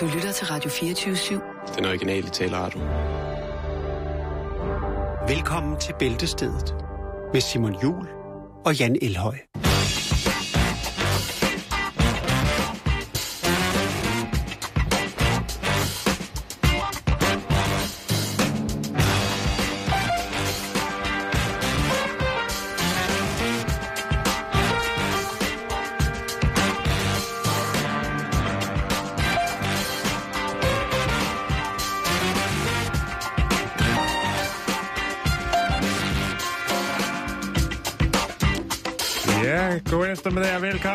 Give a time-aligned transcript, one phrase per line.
[0.00, 1.76] Du lytter til Radio 24-7.
[1.76, 2.80] Den originale taleradio.
[5.34, 6.74] Velkommen til Bæltestedet
[7.32, 8.08] med Simon Jul
[8.66, 9.36] og Jan Elhøj.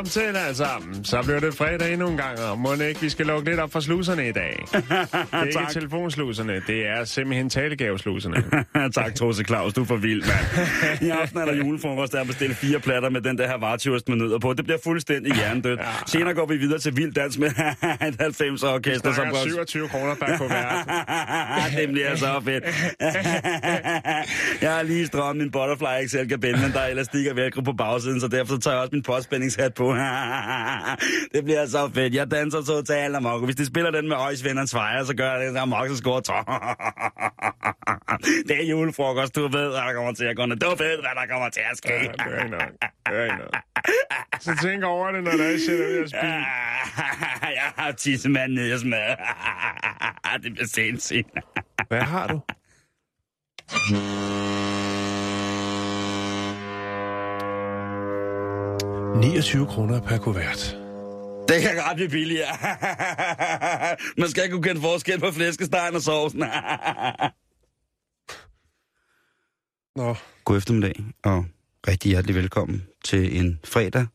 [0.05, 1.03] Velkommen til alle sammen.
[1.03, 3.71] Så bliver det fredag endnu en gang, og må ikke, vi skal lukke lidt op
[3.71, 4.65] for sluserne i dag.
[4.71, 4.85] Det
[5.31, 8.43] er ikke telefonsluserne, det er simpelthen talegavesluserne.
[8.95, 9.73] tak, Trosse Claus.
[9.73, 10.67] Du er for vild, mand.
[11.07, 14.09] I aften er der julefrokost, der er bestilt fire platter med den der her vartjurst
[14.09, 14.53] med nødder på.
[14.53, 15.79] Det bliver fuldstændig hjernedødt.
[15.79, 15.85] Ja.
[16.07, 17.53] Senere går vi videre til vild dans med et
[18.21, 19.13] 90'er orkester.
[19.13, 20.89] Der er 27 kroner per kuvert.
[21.77, 22.63] det bliver så fedt.
[24.61, 27.73] jeg har lige strømmet min butterfly XL kabine, men der er elastik og velcro på
[27.73, 29.94] bagsiden, så derfor tager jeg også min påspændingshat på.
[31.33, 32.15] det bliver så fedt.
[32.15, 33.43] Jeg danser totalt amok.
[33.43, 36.21] Hvis de spiller den med Øjsvennerens fejre, så gør jeg det amok, så score
[38.47, 40.57] Det er julefrokost, du ved, hvad der kommer til at gå ned.
[40.57, 41.93] Du ved, hvad der kommer til at ske.
[41.93, 42.71] Ja, det er nok.
[43.09, 43.55] Det er nok.
[44.39, 46.29] Så tænk over det, når der er ud af spil.
[47.41, 49.15] jeg har tissemanden ned, jeg smadrer.
[50.43, 51.27] det bliver sindssygt.
[51.87, 52.41] Hvad har du?–
[59.21, 60.77] 29 kroner per kuvert.
[61.47, 62.47] Det kan godt blive billigere.
[64.21, 66.39] Man skal kunne kende forskel på flæskestegen og sovsen.
[69.95, 71.45] Nå, God eftermiddag, og
[71.87, 74.07] rigtig hjertelig velkommen til en fredag,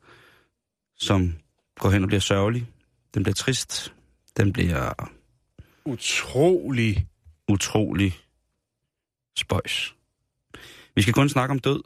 [0.98, 1.34] som
[1.78, 2.66] går hen og bliver sørgelig.
[3.14, 3.94] Den bliver trist.
[4.36, 5.10] Den bliver
[5.84, 7.06] utrolig.
[7.48, 8.18] utrolig
[9.38, 9.94] spøjs.
[10.94, 11.82] Vi skal kun snakke om død.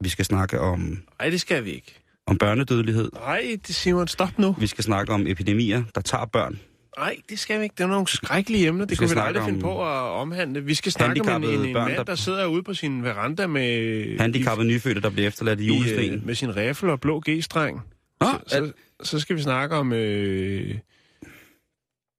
[0.00, 2.07] Vi skal snakke om, Nej, det skal vi ikke.
[2.28, 3.10] Om børnedødelighed.
[3.14, 4.52] Nej, det Simon, stop nu.
[4.58, 6.60] Vi skal snakke om epidemier, der tager børn.
[6.98, 7.74] Nej, det skal vi ikke.
[7.78, 8.84] Det er nogle skrækkelige emner.
[8.84, 10.64] Det kunne vi aldrig finde på at omhandle.
[10.64, 13.46] Vi skal snakke om en, en, børn, mand, der- der sidder ude på sin veranda
[13.46, 14.18] med...
[14.20, 16.18] Handicappede nyfødte, der bliver efterladt i i, julestenen.
[16.20, 17.80] øh, med sin rifle og blå G-streng.
[18.20, 18.72] Nå, Så, så,
[19.02, 20.78] så skal vi snakke om øh,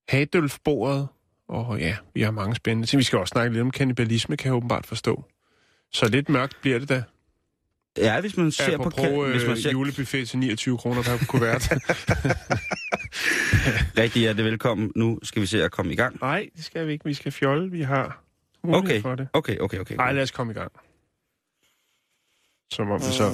[0.08, 1.08] Hadølf-bordet.
[1.48, 2.98] Og ja, vi har mange spændende ting.
[2.98, 5.24] Vi skal også snakke lidt om kannibalisme, kan jeg åbenbart forstå.
[5.92, 7.02] Så lidt mørkt bliver det da.
[8.00, 8.82] Ja, hvis man ser på...
[8.82, 11.72] Apropos kan- hvis man øh, ser, julebuffet til 29 kroner per kuvert.
[13.98, 14.92] Rigtig hjertelig velkommen.
[14.96, 16.16] Nu skal vi se at komme i gang.
[16.20, 17.04] Nej, det skal vi ikke.
[17.04, 17.70] Vi skal fjolle.
[17.70, 18.22] Vi har
[18.64, 19.28] mulighed Okay, for det.
[19.32, 19.94] okay, okay, okay.
[19.96, 20.72] Nej, lad os komme i gang.
[22.72, 23.30] Som om vi så...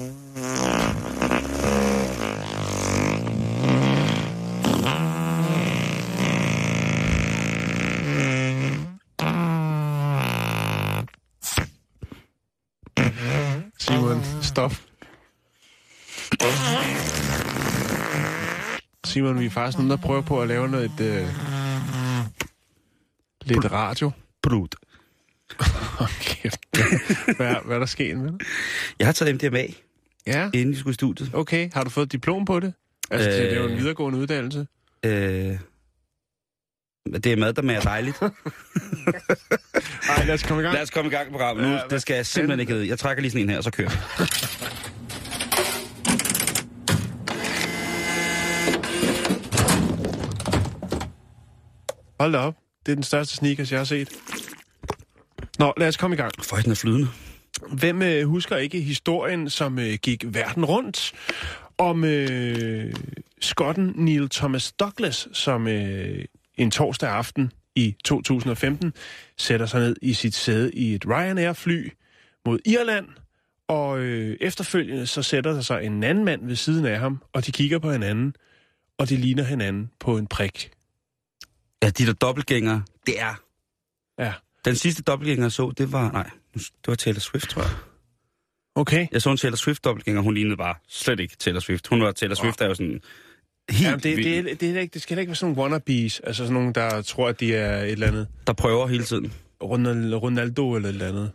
[13.87, 14.73] Simon, stop.
[19.05, 21.01] Simon, vi er faktisk nogen, der prøver på at lave noget...
[21.01, 21.27] Øh,
[23.45, 24.11] lidt radio.
[24.43, 24.69] Brud.
[26.01, 26.51] Okay.
[27.37, 28.43] Hvad, hvad er der sket med det?
[28.99, 29.67] Jeg har taget MDMA,
[30.27, 31.31] Ja, inden vi skulle i studiet.
[31.35, 31.71] okay.
[31.73, 32.73] Har du fået diplom på det?
[33.11, 33.37] Altså, øh...
[33.37, 34.67] det er jo en videregående uddannelse.
[35.05, 35.59] Øh,
[37.15, 38.21] det er mad, der er dejligt.
[40.09, 40.75] Nej, lad os komme i gang.
[40.75, 41.71] Lad os komme i gang på programmet nu.
[41.73, 42.89] Ja, Det skal jeg simpelthen ikke vide.
[42.89, 43.97] Jeg trækker lige sådan en her, og så kører vi.
[52.21, 52.55] Hold da op.
[52.87, 54.09] Det er den største sneakers, jeg har set.
[55.59, 56.33] Nå, lad os komme i gang.
[56.43, 57.09] For den er flydende.
[57.73, 61.13] Hvem øh, husker ikke historien, som øh, gik verden rundt,
[61.79, 62.95] om øh,
[63.41, 66.25] skotten Neil Thomas Douglas, som øh,
[66.57, 68.93] en torsdag aften i 2015
[69.37, 71.93] sætter sig ned i sit sæde i et Ryanair-fly
[72.47, 73.07] mod Irland,
[73.69, 77.47] og øh, efterfølgende så sætter der sig en anden mand ved siden af ham, og
[77.47, 78.35] de kigger på hinanden,
[78.99, 80.71] og de ligner hinanden på en prik.
[81.83, 83.43] Ja, de der dobbeltgængere, det er...
[84.19, 84.33] Ja,
[84.65, 86.13] Den sidste dobbeltgænger, jeg så, det var...
[86.13, 87.71] Nej, det var Taylor Swift, tror jeg.
[88.75, 89.07] okay.
[89.13, 91.87] Jeg så en Taylor Swift dobbeltgænger, hun lignede bare slet ikke Taylor Swift.
[91.87, 93.01] Hun var Taylor Swift, er jo sådan...
[93.71, 95.55] Helt Jamen, det, det, vild, er, det, er ikke, det skal heller ikke være sådan
[95.55, 98.87] nogle wannabes, altså sådan nogle, der tror, at de er et eller andet der prøver
[98.87, 99.33] hele tiden.
[99.63, 101.33] Ronald, Ronaldo eller et eller andet.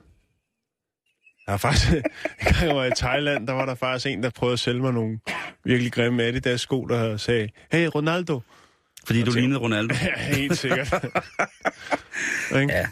[1.48, 2.02] Jeg har faktisk, en
[2.40, 4.94] gang jeg var i Thailand, der var der faktisk en, der prøvede at sælge mig
[4.94, 5.20] nogle
[5.66, 8.42] virkelig grimme Adidas sko, der sagde, hey Ronaldo.
[9.06, 9.96] Fordi du tænker- lignede Ronaldo.
[10.06, 10.94] Ja, helt sikkert.
[12.62, 12.74] Ikke?
[12.74, 12.86] Ja.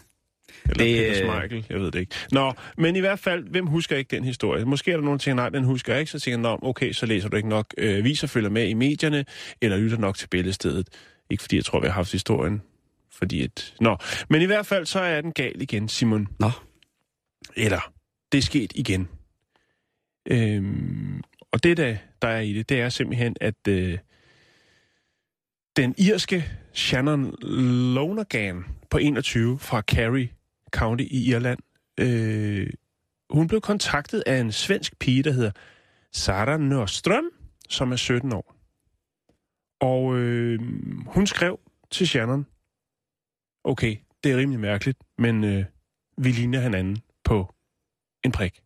[0.70, 2.14] Eller Det, Peter øh, Schmeichel, jeg ved det ikke.
[2.32, 4.64] Nå, men i hvert fald, hvem husker ikke den historie?
[4.64, 6.12] Måske er der nogen, der tænker, nej, den husker jeg ikke.
[6.12, 9.24] Så tænker jeg, okay, så læser du ikke nok øh, viser, følger med i medierne,
[9.60, 10.88] eller lytter nok til billedstedet.
[11.30, 12.62] Ikke fordi jeg tror, vi har haft historien.
[13.12, 13.74] Fordi et...
[13.80, 13.96] Nå,
[14.28, 16.28] men i hvert fald så er den gal igen, Simon.
[16.38, 16.50] Nå.
[17.56, 17.92] Eller,
[18.32, 19.08] det er sket igen.
[20.30, 21.22] Øhm,
[21.52, 23.98] og det, der, der er i det, det er simpelthen, at øh,
[25.76, 27.34] den irske Shannon
[27.94, 30.28] Lonergan på 21 fra Kerry
[30.70, 31.58] County i Irland,
[32.00, 32.70] øh,
[33.30, 35.50] hun blev kontaktet af en svensk pige, der hedder
[36.12, 37.30] Sara Nørstrøm,
[37.68, 38.56] som er 17 år.
[39.80, 40.60] Og øh,
[41.06, 42.46] hun skrev til Shannon,
[43.64, 45.64] okay, det er rimelig mærkeligt, men øh,
[46.18, 47.54] vi ligner hinanden på
[48.24, 48.60] en prik.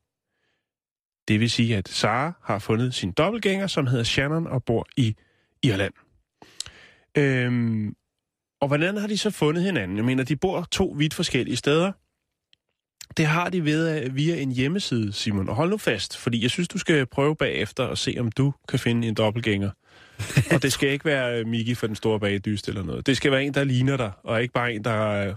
[1.29, 5.17] Det vil sige, at Sara har fundet sin dobbeltgænger, som hedder Shannon og bor i
[5.63, 5.95] Irland.
[7.17, 7.97] Øhm,
[8.65, 9.97] og hvordan har de så fundet hinanden?
[9.97, 11.93] Jeg mener, de bor to vidt forskellige steder.
[13.17, 15.49] Det har de ved via en hjemmeside, Simon.
[15.49, 18.55] Og hold nu fast, fordi jeg synes, du skal prøve bagefter og se, om du
[18.69, 19.71] kan finde en dobbeltgænger.
[20.53, 23.07] og det skal ikke være Miki for den store bagdyst eller noget.
[23.07, 24.91] Det skal være en, der ligner dig, og ikke bare en, der...
[24.91, 25.35] er...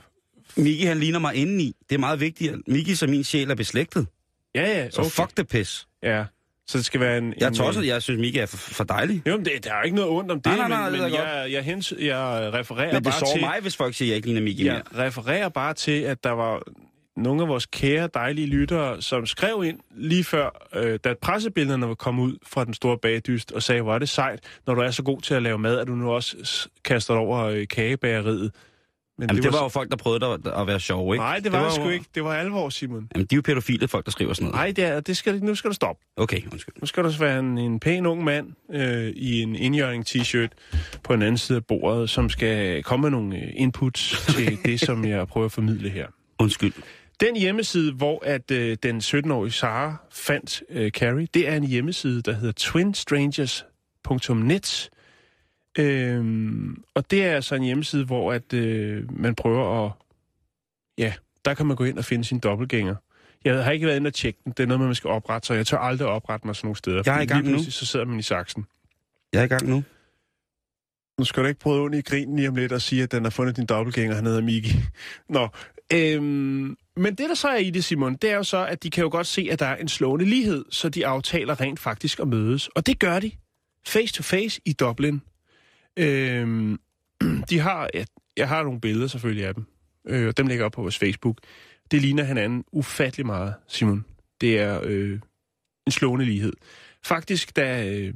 [0.57, 1.75] Miki, han ligner mig indeni.
[1.89, 2.55] Det er meget vigtigt.
[2.67, 4.07] Miki som min sjæl er beslægtet.
[4.55, 4.89] Ja, ja.
[4.89, 5.87] Så fuck det pis.
[6.03, 6.25] Ja,
[6.67, 7.33] så det skal være en...
[7.37, 9.21] Jeg en, tror også, jeg synes, Mika er for, for dejlig.
[9.27, 11.11] Jo, men det, der er ikke noget ondt om det, Nej, nej, nej, men, det
[11.11, 13.41] men jeg, jeg, hens, jeg refererer Men det bare til...
[13.41, 14.73] mig, hvis folk siger, at jeg ikke ligner mere.
[14.73, 16.63] Jeg refererer bare til, at der var
[17.17, 21.95] nogle af vores kære, dejlige lyttere, som skrev ind lige før, øh, da pressebillederne var
[21.95, 24.91] kommet ud fra den store bagdyst, og sagde, hvor er det sejt, når du er
[24.91, 28.51] så god til at lave mad, at du nu også kaster over øh, kagebageriet.
[29.19, 31.23] Men Jamen, det var jo folk, der prøvede at, at være sjove, ikke?
[31.23, 32.05] Nej, det var, det var sgu jo- ikke.
[32.15, 33.07] Det var alvor, Simon.
[33.15, 34.55] Jamen, de er jo pædofile, folk, der skriver sådan noget.
[34.55, 36.01] Nej, det er, det skal, nu skal du stoppe.
[36.17, 36.75] Okay, undskyld.
[36.81, 40.49] Nu skal du være en, en pæn ung mand øh, i en indjørning-t-shirt
[41.03, 44.79] på en anden side af bordet, som skal komme med nogle øh, inputs til det,
[44.79, 46.07] som jeg prøver at formidle her.
[46.39, 46.73] Undskyld.
[47.19, 52.21] Den hjemmeside, hvor at øh, den 17-årige Sara fandt øh, Carrie, det er en hjemmeside,
[52.21, 54.89] der hedder twinstrangers.net.
[55.77, 59.91] Øhm, og det er altså en hjemmeside, hvor at øh, man prøver at...
[60.97, 61.13] Ja,
[61.45, 62.95] der kan man gå ind og finde sin dobbeltgænger.
[63.45, 64.53] Jeg har ikke været inde og tjekke den.
[64.57, 67.01] Det er noget, man skal oprette, så jeg tør aldrig oprette mig sådan nogle steder.
[67.05, 67.63] Jeg er i gang nu.
[67.63, 68.65] Så sidder man i saksen.
[69.33, 69.83] Jeg er i gang nu.
[71.19, 73.23] Nu skal du ikke prøve ondt i grinen lige om lidt og sige, at den
[73.23, 74.73] har fundet din dobbeltgænger, han hedder Miki.
[75.29, 75.47] Nå,
[75.93, 78.89] øhm, men det der så er i det, Simon, det er jo så, at de
[78.89, 82.19] kan jo godt se, at der er en slående lighed, så de aftaler rent faktisk
[82.19, 82.67] at mødes.
[82.67, 83.31] Og det gør de
[83.87, 85.21] face to face i Dublin.
[85.97, 86.79] Øhm,
[87.49, 88.05] de har, ja,
[88.37, 89.65] jeg har nogle billeder selvfølgelig af dem,
[90.07, 91.37] øh, og dem lægger jeg op på vores Facebook.
[91.91, 94.05] Det ligner hinanden ufattelig meget, Simon.
[94.41, 95.19] Det er øh,
[95.85, 96.53] en slående lighed.
[97.03, 98.13] Faktisk, da, øh,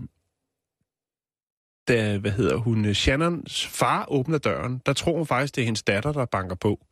[1.88, 5.66] da, hvad hedder hun, øh, Shannons far åbner døren, der tror hun faktisk, det er
[5.66, 6.86] hendes datter, der banker på.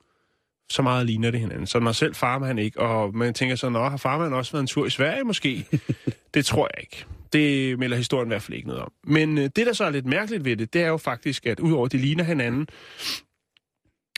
[0.71, 1.67] Så meget ligner det hinanden.
[1.67, 4.63] Så mig selv farmer han ikke, og man tænker så, nå, har farmand også været
[4.63, 5.65] en tur i Sverige måske?
[6.33, 7.05] det tror jeg ikke.
[7.33, 8.91] Det melder historien i hvert fald ikke noget om.
[9.03, 11.59] Men øh, det, der så er lidt mærkeligt ved det, det er jo faktisk, at
[11.59, 12.67] udover at de ligner hinanden,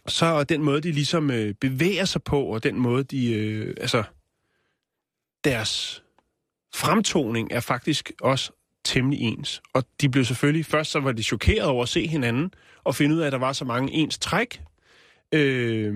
[0.07, 3.75] så er den måde, de ligesom øh, bevæger sig på, og den måde, de, øh,
[3.81, 4.03] altså,
[5.43, 6.03] deres
[6.73, 8.51] fremtoning er faktisk også
[8.83, 9.61] temmelig ens.
[9.73, 12.53] Og de blev selvfølgelig, først så var de chokeret over at se hinanden,
[12.83, 14.61] og finde ud af, at der var så mange ens træk.
[15.31, 15.93] Øh,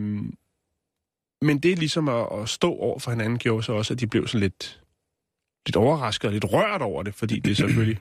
[1.41, 4.27] men det ligesom at, at stå over for hinanden, gjorde så også, at de blev
[4.27, 4.81] så lidt,
[5.65, 7.99] lidt overrasket og lidt rørt over det, fordi det selvfølgelig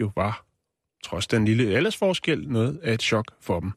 [0.00, 0.44] jo var,
[1.04, 3.72] trods den lille aldersforskel, noget af et chok for dem.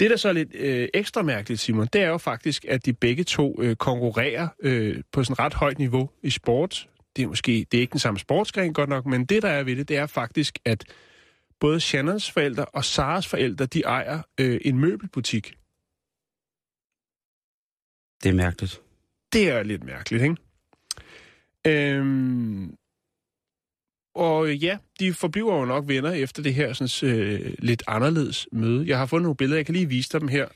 [0.00, 2.92] Det, der så er lidt øh, ekstra mærkeligt, Simon, det er jo faktisk, at de
[2.92, 6.88] begge to øh, konkurrerer øh, på sådan ret højt niveau i sport.
[7.16, 9.62] Det er måske det er ikke den samme sportsgren godt nok, men det, der er
[9.62, 10.84] ved det, det er faktisk, at
[11.60, 15.54] både Shannons forældre og Saras forældre, de ejer øh, en møbelbutik.
[18.22, 18.80] Det er mærkeligt.
[19.32, 20.36] Det er lidt mærkeligt, ikke?
[21.66, 22.74] Øhm,
[24.14, 28.88] og ja, de forbliver jo nok venner efter det her sådan, øh, lidt anderledes møde.
[28.88, 30.46] Jeg har fundet nogle billeder, jeg kan lige vise dem her.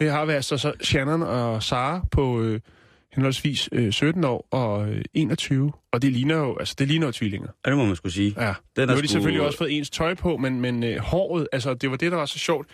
[0.00, 2.60] Jeg har været så, så Shannon og Sara på øh,
[3.12, 5.72] henholdsvis øh, 17 år og øh, 21.
[5.92, 7.48] Og det ligner jo, altså det ligner jo tvillinger.
[7.64, 8.34] Ja, det må man skulle sige.
[8.38, 10.98] Ja, Den nu har de sgu- selvfølgelig også fået ens tøj på, men, men øh,
[10.98, 12.68] håret, altså det var det, der var så sjovt.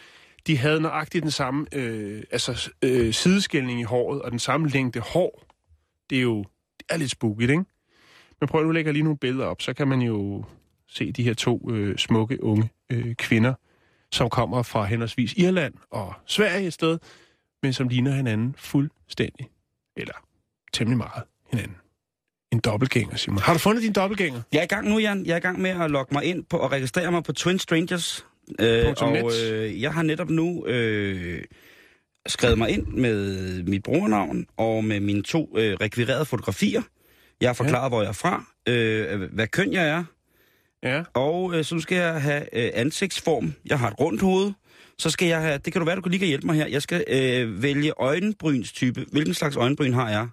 [0.46, 5.00] De havde nøjagtigt den samme øh, altså, øh, sideskældning i håret, og den samme længde
[5.00, 5.44] hår.
[6.10, 6.44] Det er jo
[6.88, 7.64] er lidt spooky, ikke?
[8.40, 10.44] Men prøv nu at lægge lige nogle billeder op, så kan man jo
[10.88, 13.54] se de her to øh, smukke unge øh, kvinder,
[14.12, 16.98] som kommer fra henholdsvis Irland og Sverige et sted,
[17.62, 19.48] men som ligner hinanden fuldstændig,
[19.96, 20.14] eller
[20.72, 21.76] temmelig meget hinanden.
[22.52, 23.38] En dobbeltgænger, Simon.
[23.38, 24.42] Har du fundet din dobbeltgænger?
[24.52, 25.26] Jeg er i gang nu, Jan.
[25.26, 27.58] Jeg er i gang med at logge mig ind på og registrere mig på Twin
[27.58, 28.26] Strangers.
[28.60, 31.44] Øh, og øh, jeg har netop nu øh,
[32.26, 36.82] skrevet mig ind med mit brugernavn og med mine to øh, rekvirerede fotografier.
[37.40, 37.88] Jeg har forklaret, ja.
[37.88, 40.04] hvor jeg er fra, øh, hvad køn jeg er,
[40.84, 41.02] Ja.
[41.14, 43.54] Og øh, så skal jeg have øh, ansigtsform.
[43.66, 44.52] Jeg har et rundt hoved.
[44.98, 46.66] Så skal jeg have, det kan du være, du kan lige hjælpe mig her.
[46.66, 49.06] Jeg skal øh, vælge øjenbrynstype.
[49.12, 50.28] Hvilken slags øjenbryn har jeg?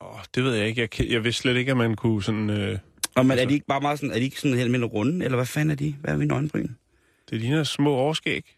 [0.00, 0.80] Åh, det ved jeg ikke.
[0.98, 2.50] Jeg, jeg vidste slet ikke, at man kunne sådan...
[2.50, 2.78] Øh,
[3.14, 4.92] Og men er Altså- de ikke bare meget sådan, er de ikke sådan helt almindelige
[4.92, 5.94] runde, eller hvad fanden er de?
[6.00, 6.68] Hvad er mine øjenbryn?
[7.30, 8.55] det ligner små overskæg.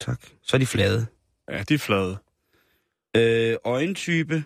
[0.00, 0.22] Tak.
[0.42, 1.06] Så er de flade.
[1.50, 2.18] Ja, de er flade.
[3.16, 4.44] Øh, øjentype.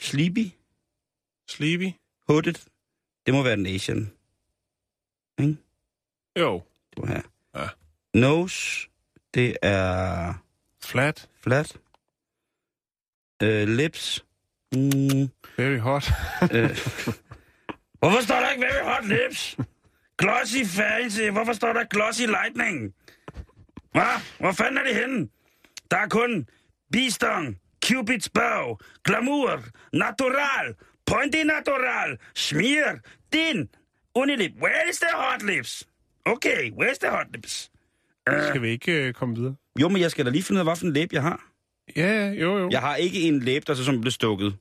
[0.00, 0.46] Sleepy.
[1.50, 1.90] Sleepy?
[2.28, 2.54] Hooded.
[3.26, 4.12] Det må være den Asian.
[6.38, 6.62] Jo.
[6.96, 7.22] Du må have.
[7.54, 7.68] Ja.
[8.14, 8.88] Nose.
[9.34, 10.34] Det er
[10.84, 11.28] Flat.
[11.42, 11.76] flat.
[13.42, 14.24] Øh, lips.
[14.72, 16.04] Mm, Very hot.
[16.42, 16.70] øh.
[17.98, 19.56] Hvorfor står der ikke very hot lips?
[20.18, 21.22] Glossy fancy.
[21.22, 22.94] Hvorfor står der glossy lightning?
[23.94, 24.20] Hvad?
[24.38, 25.28] Hvor fanden er det henne?
[25.90, 26.48] Der er kun
[26.92, 30.74] bistong, Cupid's bow, glamour, natural,
[31.06, 32.98] pointy natural, smear,
[33.32, 33.68] din,
[34.14, 34.52] unilip.
[34.62, 35.88] Where is the hot lips?
[36.24, 37.70] Okay, where's the hot lips?
[38.48, 39.54] Skal vi ikke øh, komme videre?
[39.80, 41.50] Jo, men jeg skal da lige finde ud af, hvilken læb jeg har.
[41.96, 42.68] Ja, ja, jo, jo.
[42.70, 44.56] Jeg har ikke en læb, der så som blev stukket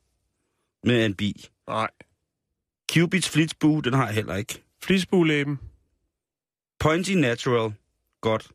[0.83, 1.45] med en bi.
[1.67, 1.89] Nej.
[2.91, 4.63] Cupid's flitsbue, den har jeg heller ikke.
[4.83, 5.59] Flisbuelæben.
[6.79, 7.73] Pointy natural.
[8.21, 8.51] Godt.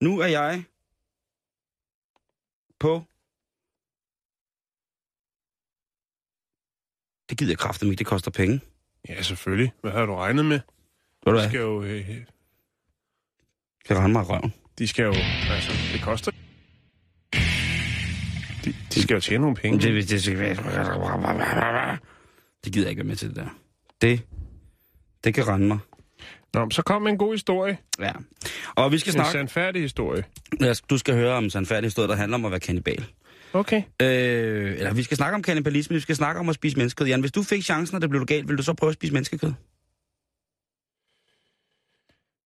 [0.00, 0.64] Nu er jeg
[2.80, 3.02] på...
[7.30, 8.60] Det gider jeg kraftigt ikke, det koster penge.
[9.08, 9.72] Ja, selvfølgelig.
[9.80, 10.60] Hvad har du regnet med?
[11.24, 11.48] Ved du hvad?
[11.48, 11.82] skal jo...
[11.82, 12.08] Øh,
[13.88, 14.54] Det rende mig røven.
[14.78, 15.12] de skal jo...
[15.50, 16.30] Altså, det koster...
[18.64, 19.78] De, de skal jo tjene nogle penge.
[19.78, 20.24] Det, det, det,
[22.64, 23.48] det gider jeg ikke være med til det der.
[24.00, 24.26] Det,
[25.24, 25.78] det kan rende mig.
[26.54, 27.78] Nå, så kom en god historie.
[28.00, 28.12] Ja.
[28.74, 29.32] Og vi skal En snakke...
[29.32, 30.24] sandfærdig historie.
[30.60, 33.04] Ja, Du skal høre om en færdig historie, der handler om at være kannibal.
[33.52, 33.82] Okay.
[34.02, 37.06] Øh, eller vi skal snakke om kannibalisme, vi skal snakke om at spise menneskekød.
[37.06, 38.94] Jan, hvis du fik chancen, og det blev du galt, ville du så prøve at
[38.94, 39.52] spise menneskekød?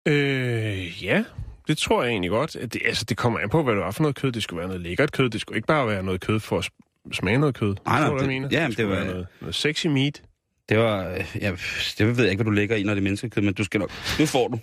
[0.07, 1.23] Øh, ja.
[1.67, 2.53] Det tror jeg egentlig godt.
[2.73, 4.31] Det, altså, det kommer an på, hvad det var for noget kød.
[4.31, 5.29] Det skulle være noget lækkert kød.
[5.29, 7.75] Det skulle ikke bare være noget kød for at sm- smage noget kød.
[7.85, 8.49] Nej, nej, du, det- mener?
[8.51, 10.21] ja, men det skulle var- være noget, noget sexy meat.
[10.69, 11.09] Det var...
[11.09, 11.51] øh, Ja,
[11.97, 13.79] det ved jeg ikke, hvad du lægger i, når det er menneskekød, men du skal
[13.79, 13.91] nok...
[14.17, 14.59] Det får du.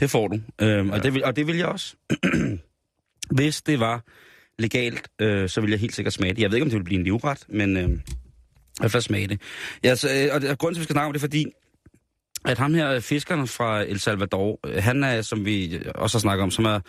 [0.00, 0.40] Det får du.
[0.62, 0.94] Øhm, ja.
[0.94, 1.96] og, det vil, og det vil jeg også.
[3.36, 4.04] Hvis det var
[4.58, 6.42] legalt, øh, så ville jeg helt sikkert smage det.
[6.42, 7.98] Jeg ved ikke, om det ville blive en livret, men øh, i
[8.80, 9.40] hvert fald smage det.
[9.84, 11.26] Ja, så, øh, og, det, og grunden til, at vi skal snakke om det, er
[11.26, 11.46] fordi,
[12.44, 16.42] at ham her, fiskeren fra El Salvador, øh, han er, som vi også har snakket
[16.42, 16.80] om, som er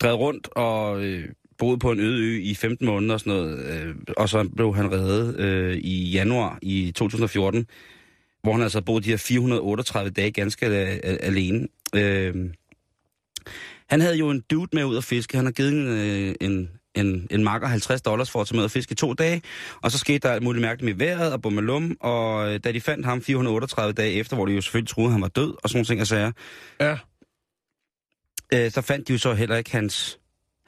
[0.00, 1.28] drevet rundt og øh,
[1.60, 3.58] boet på en øde ø i 15 måneder og sådan noget.
[3.64, 7.66] Øh, og så blev han reddet øh, i januar i 2014,
[8.42, 11.68] hvor han altså har boet de her 438 dage ganske alene.
[11.94, 12.34] Øh,
[13.90, 15.36] han havde jo en dude med ud at fiske.
[15.36, 18.64] Han har givet en, øh, en, en, en makker 50 dollars for at tage med
[18.64, 19.42] og fiske i to dage.
[19.82, 21.96] Og så skete der alt muligt mærkeligt med vejret og bummelum.
[22.00, 25.22] Og øh, da de fandt ham 438 dage efter, hvor de jo selvfølgelig troede, han
[25.22, 26.32] var død og sådan nogle ting og sager,
[26.80, 26.98] Ja,
[28.52, 30.18] øh, så fandt de jo så heller ikke hans,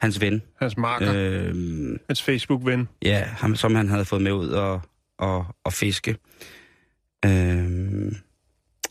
[0.03, 0.41] hans ven.
[0.59, 1.13] hans marker.
[1.15, 1.49] Øh.
[1.49, 2.89] Øh, Hans Facebook-ven.
[3.01, 4.81] ja, ham, som han havde fået med ud og,
[5.17, 6.17] og, og fiske.
[7.25, 8.11] Øh,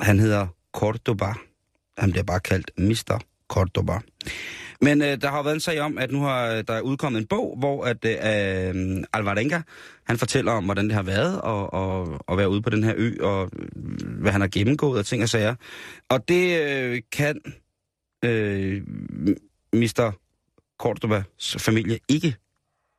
[0.00, 1.32] han hedder Cordoba.
[1.98, 3.24] Han bliver bare kaldt Mr.
[3.48, 3.98] Cordoba.
[4.80, 7.20] Men øh, der har været en sag om, at nu har øh, der er udkommet
[7.20, 9.60] en bog, hvor at øh, Alvarenga,
[10.06, 12.94] han fortæller om, hvordan det har været at, at, at være ude på den her
[12.96, 13.68] ø, og øh,
[14.20, 15.54] hvad han har gennemgået og ting og sager.
[16.08, 17.40] Og det øh, kan
[18.24, 18.82] øh,
[19.72, 20.12] Mr.
[20.82, 22.36] Cordobas familie ikke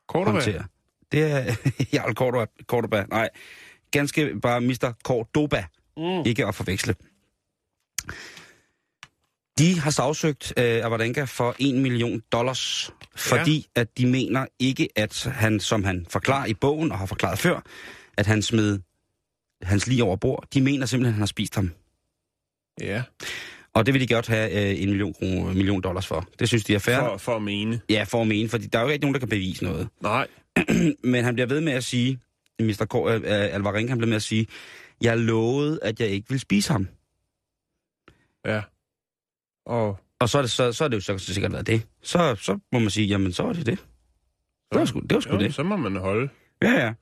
[0.08, 0.30] Cordoba.
[0.30, 0.64] håndtere.
[1.12, 1.54] Det er
[1.94, 3.04] Jarl Cordoba, Cordoba.
[3.10, 3.28] Nej,
[3.90, 4.92] ganske bare Mr.
[5.04, 5.64] Cordoba.
[5.96, 6.26] Mm.
[6.26, 6.94] Ikke at forveksle.
[9.58, 13.80] De har sagsøgt øh, Avadanka for 1 million dollars, fordi ja.
[13.80, 17.60] at de mener ikke, at han, som han forklarer i bogen og har forklaret før,
[18.16, 18.80] at han smed
[19.62, 20.44] hans lige over bord.
[20.54, 21.70] De mener simpelthen, at han har spist ham.
[22.80, 23.02] Ja,
[23.74, 26.28] Og det vil de godt have øh, en million, kroner, million dollars for.
[26.38, 26.98] Det synes de er fair.
[26.98, 27.80] for, for at mene.
[27.90, 29.88] Ja, for at mene, fordi der er jo ikke nogen, der kan bevise noget.
[30.02, 30.26] Nej.
[31.12, 32.20] Men han bliver ved med at sige,
[32.60, 32.86] Mr.
[32.90, 34.46] K, øh, Alvarenga, han bliver med at sige,
[35.00, 36.88] jeg lovede, at jeg ikke vil spise ham.
[38.46, 38.62] Ja.
[39.66, 41.86] Og Og så er det, så, så er det jo så sikkert været det.
[42.02, 43.78] Så, så må man sige, jamen så er det det.
[44.72, 45.14] Det var sgu det.
[45.14, 45.54] Var sgu jo, det.
[45.54, 46.28] så må man holde.
[46.62, 46.92] Ja, ja.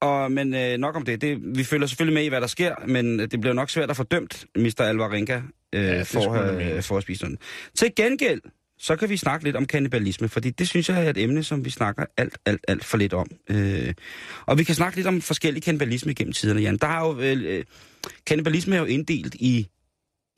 [0.00, 1.20] Og, men øh, nok om det.
[1.20, 1.56] det.
[1.58, 4.02] Vi følger selvfølgelig med i, hvad der sker, men det bliver nok svært at få
[4.02, 4.80] dømt Mr.
[4.80, 5.40] Alvarenga
[5.74, 6.82] øh, Ja, for, mene.
[6.82, 7.40] for at spise noget.
[7.74, 8.40] Til gengæld,
[8.78, 11.64] så kan vi snakke lidt om kannibalisme, fordi det synes jeg er et emne, som
[11.64, 13.26] vi snakker alt, alt, alt for lidt om.
[13.50, 13.94] Øh,
[14.46, 16.76] og vi kan snakke lidt om forskellige kannibalisme gennem tiderne, Jan.
[16.76, 17.64] Der er jo, øh,
[18.26, 19.68] kannibalisme er jo inddelt i,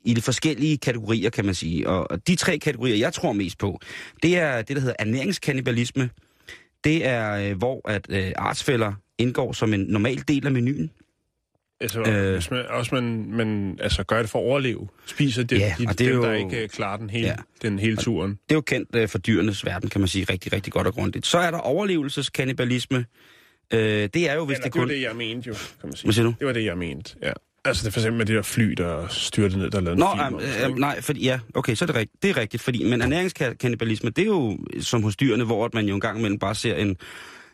[0.05, 1.89] i de forskellige kategorier, kan man sige.
[1.89, 3.79] Og, og de tre kategorier, jeg tror mest på,
[4.23, 6.09] det er det, der hedder ernæringskannibalisme.
[6.83, 10.91] Det er, øh, hvor at øh, artsfælder indgår som en normal del af menuen.
[11.81, 12.33] Altså, Øh.
[12.33, 15.85] hvis man, også man, man altså, gør det for at overleve, spiser det, Ja, de,
[15.85, 17.33] det er dem, der jo- ikke øh, klarer den hele, Ja.
[17.63, 17.67] ja.
[17.69, 18.31] den hele turen.
[18.31, 20.93] Det er jo kendt øh, for dyrenes verden, kan man sige, rigtig, rigtig godt og
[20.93, 21.25] grundigt.
[21.27, 23.05] Så er der overlevelseskannibalisme.
[23.73, 23.79] Øh,
[24.13, 26.05] det er jo, hvis Eller, det det var det, jeg mente jo, kan man sige.
[26.07, 26.33] Hvad siger du?
[26.39, 27.31] Det var det, jeg mente, ja.
[27.65, 30.05] Altså, det er for eksempel med det der fly, der styrte ned, der lavede Nå,
[30.11, 32.23] en film øh, øh, nej, for, ja, okay, så er det rigtigt.
[32.23, 35.85] Det er rigtigt, fordi, men ernæringskannibalisme, det er jo som hos dyrene, hvor at man
[35.85, 36.97] jo en gang imellem bare ser en,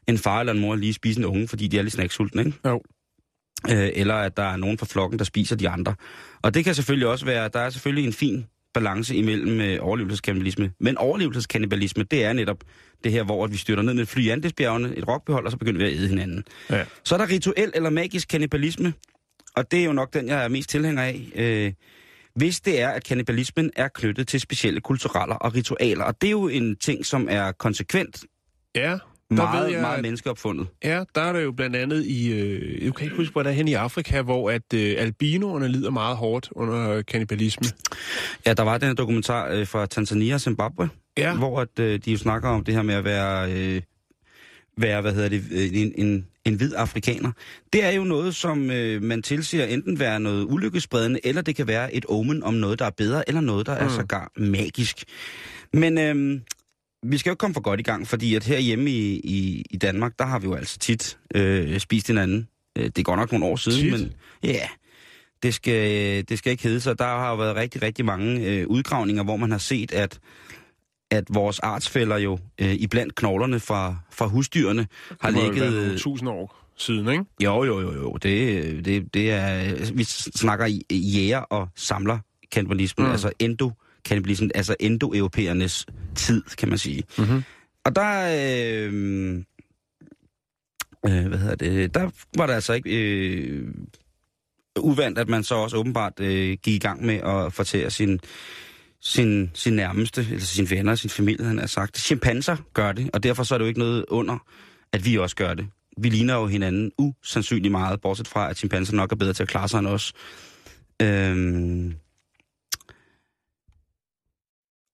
[0.08, 2.58] en far eller en mor lige spise en unge, fordi de er lidt snacksultne, ikke?
[2.66, 2.82] Jo.
[3.72, 5.96] Øh, eller at der er nogen fra flokken, der spiser de andre.
[6.42, 10.72] Og det kan selvfølgelig også være, der er selvfølgelig en fin balance imellem øh, overlevelseskannibalisme.
[10.80, 12.58] Men overlevelseskannibalisme, det er netop
[13.04, 15.52] det her, hvor at vi styrter ned med et fly i Andesbjergene, et rockbehold, og
[15.52, 16.44] så begynder vi at æde hinanden.
[16.70, 16.86] Ja.
[17.04, 18.94] Så er der rituel eller magisk kannibalisme,
[19.56, 21.32] og det er jo nok den, jeg er mest tilhænger af.
[21.36, 21.74] Øh,
[22.36, 26.32] hvis det er, at kannibalismen er knyttet til specielle kultureller og ritualer, og det er
[26.32, 28.24] jo en ting, som er konsekvent
[28.76, 28.98] Ja,
[29.36, 30.68] meget, ved jeg, meget menneskeopfundet.
[30.84, 33.50] Ja, der er der jo blandt andet i, øh, jeg kan ikke huske, hvor der
[33.50, 37.68] er hen i Afrika, hvor at øh, albinoerne lider meget hårdt under kannibalisme.
[38.46, 41.36] Ja, der var den her dokumentar øh, fra Tanzania og Zimbabwe, Ja.
[41.36, 43.82] hvor at, øh, de jo snakker om det her med at være, øh,
[44.78, 47.32] være hvad hedder det, øh, en, en, en hvid afrikaner.
[47.74, 51.68] Det er jo noget, som øh, man tilsiger enten være noget ulykkespredende, eller det kan
[51.68, 53.90] være et omen om noget, der er bedre, eller noget, der er Mm.
[53.96, 55.04] sågar magisk.
[55.74, 56.40] Men øh,
[57.04, 59.78] vi skal jo ikke komme for godt i gang, fordi at herhjemme i, i, i
[59.78, 62.48] Danmark, der har vi jo altså tit øh, spist hinanden.
[62.78, 63.92] Øh, det er godt nok nogle år siden, Tit?
[63.92, 64.14] men
[64.44, 64.68] ja,
[65.44, 67.00] det skal, det skal ikke hedde sig.
[67.00, 70.20] Der har jo været rigtig, rigtig mange øh, udgravninger, hvor man har set, at
[71.12, 74.88] at vores artsfælder jo øh, iblandt knoglerne fra, fra husdyrene
[75.22, 75.74] har ligget...
[75.74, 77.24] nogle tusind år siden, ikke?
[77.44, 78.14] Jo, jo, jo, jo.
[78.14, 79.76] Det, det, det er...
[79.94, 80.04] Vi
[80.36, 82.20] snakker i jæger og samler
[82.52, 83.08] kannibalismen.
[83.08, 83.12] Mm.
[83.12, 83.72] altså endo
[84.06, 85.86] kannibalismen, altså endoeuropæernes
[86.16, 87.04] tid, kan man sige.
[87.18, 87.44] Mm-hmm.
[87.86, 88.30] Og der...
[88.86, 89.44] Øh,
[91.08, 91.94] øh, hvad hedder det?
[91.94, 92.90] Der var der altså ikke...
[92.90, 93.68] Øh,
[94.80, 98.20] uvandt, at man så også åbenbart øh, gik i gang med at fortære sin,
[99.02, 101.98] sin, sin nærmeste, eller sine venner, sin familie, han har sagt.
[101.98, 104.38] Chimpanser gør det, og derfor så er det jo ikke noget under,
[104.94, 105.68] at vi også gør det.
[105.98, 109.50] Vi ligner jo hinanden usandsynligt meget, bortset fra, at chimpanser nok er bedre til at
[109.50, 110.14] klare sig end os.
[111.02, 111.94] Øhm...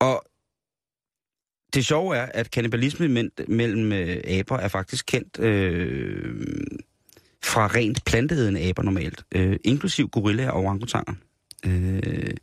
[0.03, 0.23] Og
[1.73, 3.07] det sjove er, at kannibalisme
[3.47, 6.47] mellem øh, aber er faktisk kendt øh,
[7.43, 11.13] fra rent planteædende aber normalt, øh, inklusiv gorillaer og orangutanger.
[11.65, 12.33] Øh,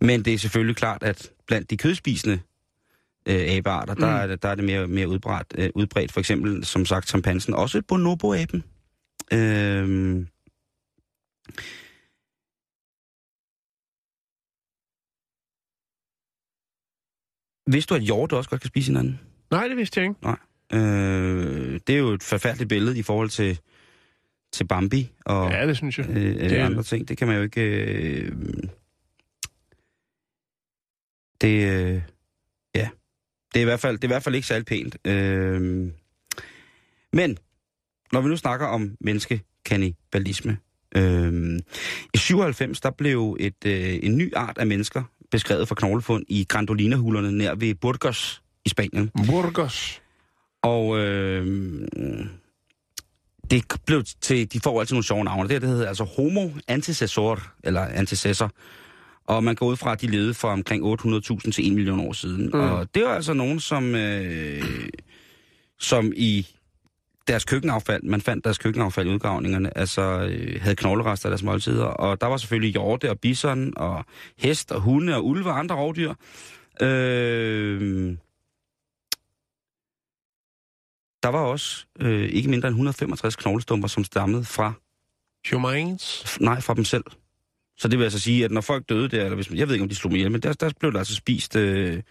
[0.00, 2.40] men det er selvfølgelig klart, at blandt de kødspisende
[3.28, 6.12] øh, abearter, der, er, det- der er det mere, mere udbredt, øh, udbredt.
[6.12, 7.54] For eksempel, som sagt, chimpansen.
[7.54, 8.64] Også bonobo-aben.
[9.32, 10.26] Øh,
[17.66, 19.20] Vidste du, at hjorte også godt kan spise hinanden?
[19.50, 20.28] Nej, det vidste jeg ikke.
[20.72, 23.58] Øh, det er jo et forfærdeligt billede i forhold til,
[24.52, 26.08] til Bambi og Ja, det synes jeg.
[26.10, 27.08] øh, det er andre ting.
[27.08, 27.60] Det kan man jo ikke...
[27.62, 28.32] Øh,
[31.40, 32.02] det, øh,
[32.74, 32.88] ja,
[33.54, 34.96] det er, i hvert fald, det er i hvert fald ikke særlig pænt.
[35.06, 35.60] Øh,
[37.12, 37.38] men,
[38.12, 40.58] når vi nu snakker om menneskekannibalisme,
[40.96, 41.58] øh,
[42.14, 46.46] i 97 der blev et, øh, en ny art af mennesker beskrevet for knoglefund i
[46.48, 49.10] Grandolina-hulerne nær ved Burgos i Spanien.
[49.26, 50.02] Burgos.
[50.62, 51.46] Og øh,
[53.50, 55.42] det blev til, de får altid nogle sjove navne.
[55.42, 58.50] Det her, det hedder altså Homo antecessor, eller antecessor.
[59.26, 62.12] Og man går ud fra, at de levede for omkring 800.000 til 1 million år
[62.12, 62.50] siden.
[62.52, 62.60] Mm.
[62.60, 64.88] Og det var altså nogen, som, øh,
[65.78, 66.46] som i
[67.28, 71.84] deres køkkenaffald, man fandt deres køkkenaffald i udgravningerne, altså øh, havde knoglerester af deres måltider.
[71.84, 74.04] Og der var selvfølgelig hjorte og bison og
[74.38, 76.14] hest og hunde og ulve og andre rovdyr.
[76.82, 78.16] Øh,
[81.22, 84.72] der var også øh, ikke mindre end 165 knoglestumper, som stammede fra,
[85.50, 86.38] Humans.
[86.40, 87.04] nej, fra dem selv.
[87.76, 89.82] Så det vil altså sige, at når folk døde der, eller hvis, jeg ved ikke,
[89.82, 92.02] om de slog dem ihjel, men der, der blev der altså spist, øh,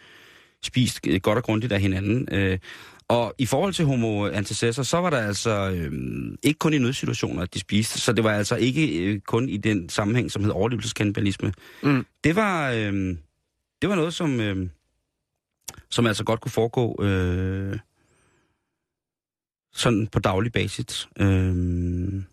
[0.64, 2.28] spist godt og grundigt af hinanden.
[2.32, 2.60] Øh,
[3.08, 5.92] og i forhold til homo antecessor, så var der altså øh,
[6.44, 9.58] ikke kun i nødsituationer, at de spiste, så det var altså ikke øh, kun i
[9.58, 11.54] den sammenhæng, som hed overlevelseskannibalisme.
[11.84, 12.06] Mm.
[12.24, 12.94] Det var, øh,
[13.82, 14.70] det var noget, som, øh,
[15.90, 17.80] som altså godt kunne foregå øh,
[19.74, 21.10] sådan på daglig basis.
[21.20, 22.24] Øh,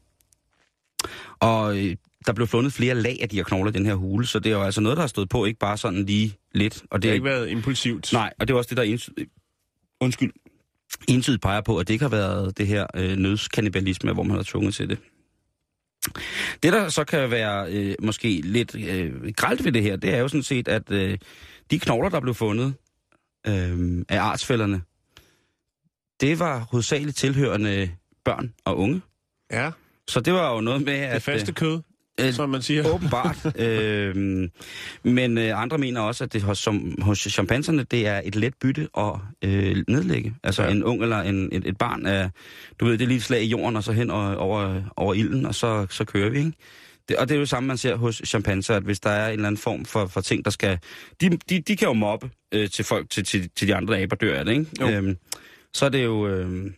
[1.40, 1.96] og øh,
[2.28, 4.52] der blev fundet flere lag af de her knogler i den her hule, så det
[4.52, 6.82] er jo altså noget, der har stået på, ikke bare sådan lige lidt.
[6.90, 8.12] Og Det det har er ikke været impulsivt.
[8.12, 9.30] Nej, og det er også det, der entydigt,
[10.00, 10.32] undskyld,
[11.08, 14.42] entydigt peger på, at det ikke har været det her øh, nødskannibalisme, hvor man har
[14.42, 14.98] tvunget til det.
[16.62, 20.18] Det, der så kan være øh, måske lidt øh, gralt ved det her, det er
[20.18, 21.18] jo sådan set, at øh,
[21.70, 22.74] de knogler, der blev fundet
[23.46, 24.82] øh, af artsfælderne,
[26.20, 27.90] det var hovedsageligt tilhørende
[28.24, 29.02] børn og unge,
[29.52, 29.70] Ja.
[30.08, 31.14] Så det var jo noget med, at...
[31.14, 31.80] Det faste øh, kød,
[32.20, 32.94] øh, som man siger.
[32.94, 33.36] Åbenbart.
[33.66, 34.50] øhm,
[35.02, 38.54] men øh, andre mener også, at det hos, som, hos chimpanserne, det er et let
[38.60, 39.12] bytte at
[39.44, 40.34] øh, nedlægge.
[40.42, 40.70] Altså Ja.
[40.70, 42.28] en ung eller en, et, et barn er,
[42.80, 45.14] du ved, det er lige et slag i jorden, og så hen over, over, over
[45.14, 46.52] ilden, og så, så kører vi, ikke?
[47.08, 49.26] Det, og det er jo det samme, man ser hos chimpanser, at hvis der er
[49.26, 50.78] en eller anden form for, for ting, der skal...
[51.20, 54.16] De, de, de kan jo mobbe øh, til folk, til, til, til de andre aber
[54.16, 54.66] dør af det, ikke?
[54.80, 54.88] Jo.
[54.88, 55.16] Øhm,
[55.74, 56.28] så er det jo...
[56.28, 56.70] Øh,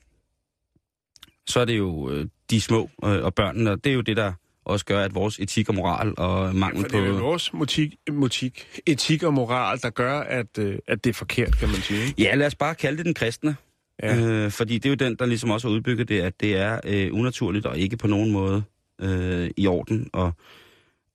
[1.46, 4.16] så er det jo øh, de små øh, og børnene, og det er jo det,
[4.16, 4.32] der
[4.70, 7.18] også gør, at vores etik og moral og mangel For det er jo på...
[7.18, 11.68] vores motik, motik, etik og moral, der gør, at, øh, at det er forkert, kan
[11.68, 12.14] man sige.
[12.18, 13.56] Ja, lad os bare kalde det den kristne.
[14.02, 14.14] Ja.
[14.14, 14.26] Ja.
[14.26, 16.80] Øh, fordi det er jo den, der ligesom også har udbygget det, at det er
[16.84, 18.62] øh, unaturligt og ikke på nogen måde
[19.00, 20.32] øh, i orden at,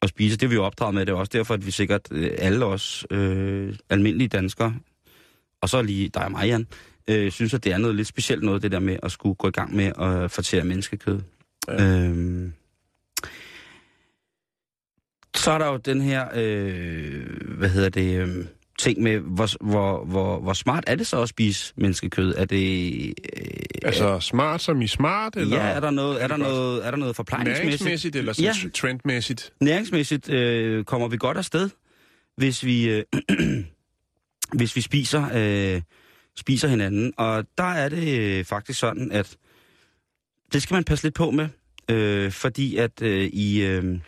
[0.02, 0.38] at spise.
[0.38, 1.06] Det er vi jo opdraget med.
[1.06, 4.76] Det er også derfor, at vi sikkert øh, alle os øh, almindelige danskere,
[5.62, 6.68] og så lige dig og mig, Jan,
[7.10, 9.48] øh, synes, at det er noget lidt specielt noget, det der med at skulle gå
[9.48, 11.20] i gang med at fortære menneskekød.
[11.68, 11.84] Ja.
[11.84, 12.06] Ja.
[12.06, 12.54] Øhm,
[15.46, 17.26] så er der jo den her, øh,
[17.58, 18.46] hvad hedder det, øh,
[18.80, 22.36] ting med, hvor, hvor, hvor, hvor smart er det så at spise menneskekød?
[22.38, 23.08] Er det...
[23.08, 23.54] Øh,
[23.84, 26.98] Altså smart som i smart, eller ja, er der noget, er der noget, er der
[26.98, 27.82] noget forplejningsmæssigt?
[27.82, 28.54] næringsmæssigt, eller Ja.
[28.74, 29.54] trendmæssigt?
[29.62, 31.70] Næringsmæssigt øh, kommer vi godt afsted,
[32.38, 33.04] hvis vi, øh,
[34.60, 35.30] hvis vi spiser,
[35.76, 35.82] øh,
[36.38, 37.14] spiser hinanden.
[37.18, 39.38] Og der er det øh, faktisk sådan, at
[40.54, 41.48] det skal man passe lidt på med,
[41.90, 44.00] øh, fordi at øh, i øh,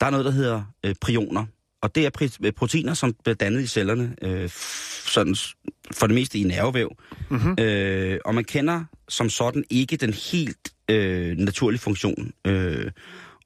[0.00, 1.46] der er noget, der hedder øh, prioner.
[1.82, 4.50] Og det er pri- proteiner, som bliver dannet i cellerne, øh,
[5.06, 5.36] sådan,
[5.92, 6.96] for det meste i nervevæv.
[7.28, 7.56] Mm-hmm.
[7.58, 12.32] Øh, og man kender som sådan ikke den helt øh, naturlige funktion.
[12.44, 12.90] Øh,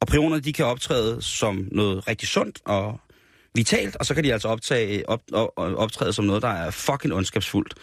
[0.01, 3.01] og prionerne, de kan optræde som noget rigtig sundt og
[3.55, 7.15] vitalt, og så kan de altså optage, op, op, optræde som noget, der er fucking
[7.15, 7.75] ondskabsfuldt.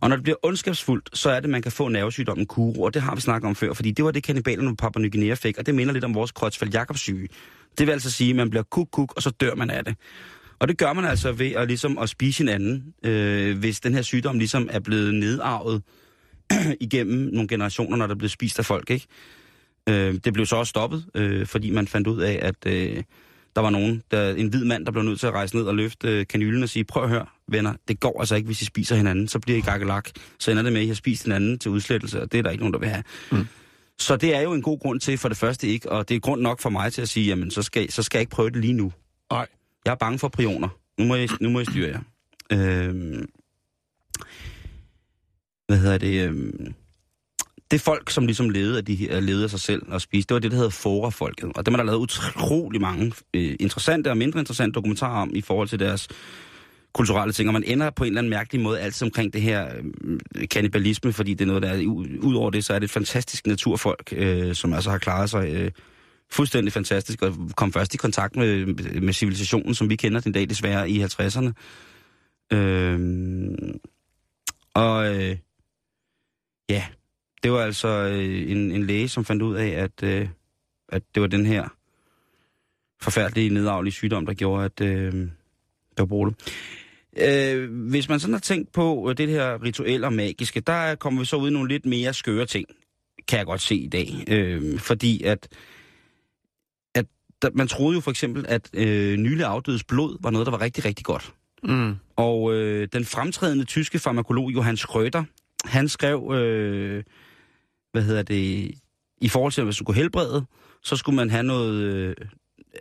[0.00, 3.02] Og når det bliver ondskabsfuldt, så er det, man kan få nervesygdommen kuro, og det
[3.02, 5.58] har vi snakket om før, fordi det var det, kannibalerne på Papua Ny Guinea fik,
[5.58, 7.28] og det minder lidt om vores Creutzfeldt Jakobs syge.
[7.78, 9.96] Det vil altså sige, at man bliver kuk-kuk, og så dør man af det.
[10.58, 14.02] Og det gør man altså ved at, ligesom, at spise hinanden, øh, hvis den her
[14.02, 15.82] sygdom ligesom er blevet nedarvet
[16.80, 18.90] igennem nogle generationer, når der blev spist af folk.
[18.90, 19.06] Ikke?
[19.88, 23.02] Øh, det blev så også stoppet, øh, fordi man fandt ud af, at øh,
[23.56, 25.74] der var nogen, der, en hvid mand, der blev nødt til at rejse ned og
[25.74, 28.64] løfte øh, kanylen og sige, prøv at høre, venner, det går altså ikke, hvis I
[28.64, 30.08] spiser hinanden, så bliver I gakkelak.
[30.38, 32.50] Så ender det med, at I har spist hinanden til udslettelse, og det er der
[32.50, 33.02] ikke nogen, der vil have.
[33.32, 33.46] Mm.
[33.98, 36.20] Så det er jo en god grund til, for det første ikke, og det er
[36.20, 38.50] grund nok for mig til at sige, jamen så skal, så skal jeg ikke prøve
[38.50, 38.92] det lige nu.
[39.30, 39.46] Nej.
[39.84, 40.68] Jeg er bange for prioner.
[40.98, 42.00] Nu må jeg, nu må jeg styre jer.
[42.52, 43.28] Øhm,
[45.66, 46.28] hvad hedder det?
[46.28, 46.74] Øhm,
[47.70, 50.40] det folk, som ligesom levede af, de, levede af sig selv og spiste, det var
[50.40, 51.52] det, der hedder Fora-folket.
[51.56, 55.40] Og dem er der lavet utrolig mange øh, interessante og mindre interessante dokumentarer om i
[55.40, 56.08] forhold til deres
[56.96, 57.48] kulturelle ting.
[57.48, 59.70] Og man ender på en eller anden mærkelig måde altid omkring det her
[60.34, 61.86] øh, kannibalisme, fordi det er noget, der er...
[62.22, 65.48] Udover det, så er det et fantastisk naturfolk, øh, som altså har klaret sig...
[65.48, 65.70] Øh,
[66.30, 68.66] fuldstændig fantastisk, og kom først i kontakt med,
[69.00, 71.52] med civilisationen, som vi kender den dag desværre i 50'erne.
[72.52, 72.98] Øh,
[74.74, 75.36] og øh,
[76.70, 76.84] ja,
[77.42, 80.28] det var altså øh, en, en læge, som fandt ud af, at, øh,
[80.88, 81.68] at det var den her
[83.02, 85.12] forfærdelige nedarvelige sygdom, der gjorde, at øh,
[85.96, 86.52] der var brugt.
[87.20, 91.20] Øh, hvis man sådan har tænkt på øh, det her rituel og magiske, der kommer
[91.20, 92.66] vi så ud i nogle lidt mere skøre ting,
[93.28, 94.24] kan jeg godt se i dag.
[94.28, 95.48] Øh, fordi at
[96.94, 97.06] at
[97.42, 100.60] der, man troede jo for eksempel, at øh, nylig afdødes blod var noget, der var
[100.60, 101.34] rigtig, rigtig godt.
[101.62, 101.94] Mm.
[102.16, 105.22] Og øh, den fremtrædende tyske farmakolog Johann Schröder,
[105.64, 107.04] han skrev, øh,
[107.92, 108.74] hvad hedder det,
[109.20, 110.44] i forhold til, at hvis du kunne helbrede,
[110.82, 112.14] så skulle man have noget, øh,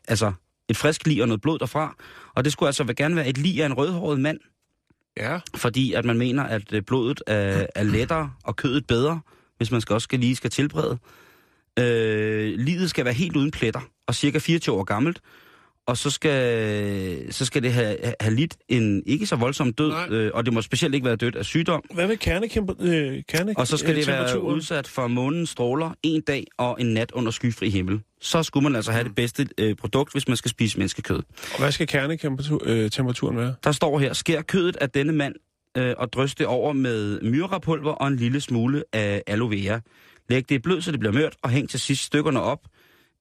[0.07, 0.33] altså
[0.69, 1.95] et frisk lig og noget blod derfra.
[2.35, 4.39] Og det skulle altså gerne være et lig af en rødhåret mand,
[5.17, 5.39] Ja.
[5.55, 9.19] fordi at man mener, at øh, blodet er, er lettere og kødet bedre,
[9.57, 10.97] hvis man skal også skal lige skal tilberede.
[11.79, 15.21] Øh, livet skal være helt uden pletter og cirka 24 år gammelt,
[15.87, 20.07] og så skal, så skal det have, have lidt en ikke så voldsom død, Nej.
[20.09, 21.83] øh, og det må specielt ikke være dødt af sygdom.
[21.93, 24.55] Hvad med kernekæmper, øh, kerne, Og så skal det være temperaturen?
[24.55, 27.99] udsat for månens stråler en dag og en nat under skyfri himmel.
[28.21, 31.23] Så skulle man altså have det bedste øh, produkt, hvis man skal spise menneskekød.
[31.53, 33.55] Og hvad skal kernetemperaturen øh, være?
[33.63, 35.35] Der står her, skær kødet af denne mand
[35.77, 39.79] øh, og drys det over med myrapulver og en lille smule af aloe vera.
[40.29, 42.59] Læg det i blød, så det bliver mørt, og hæng til sidst stykkerne op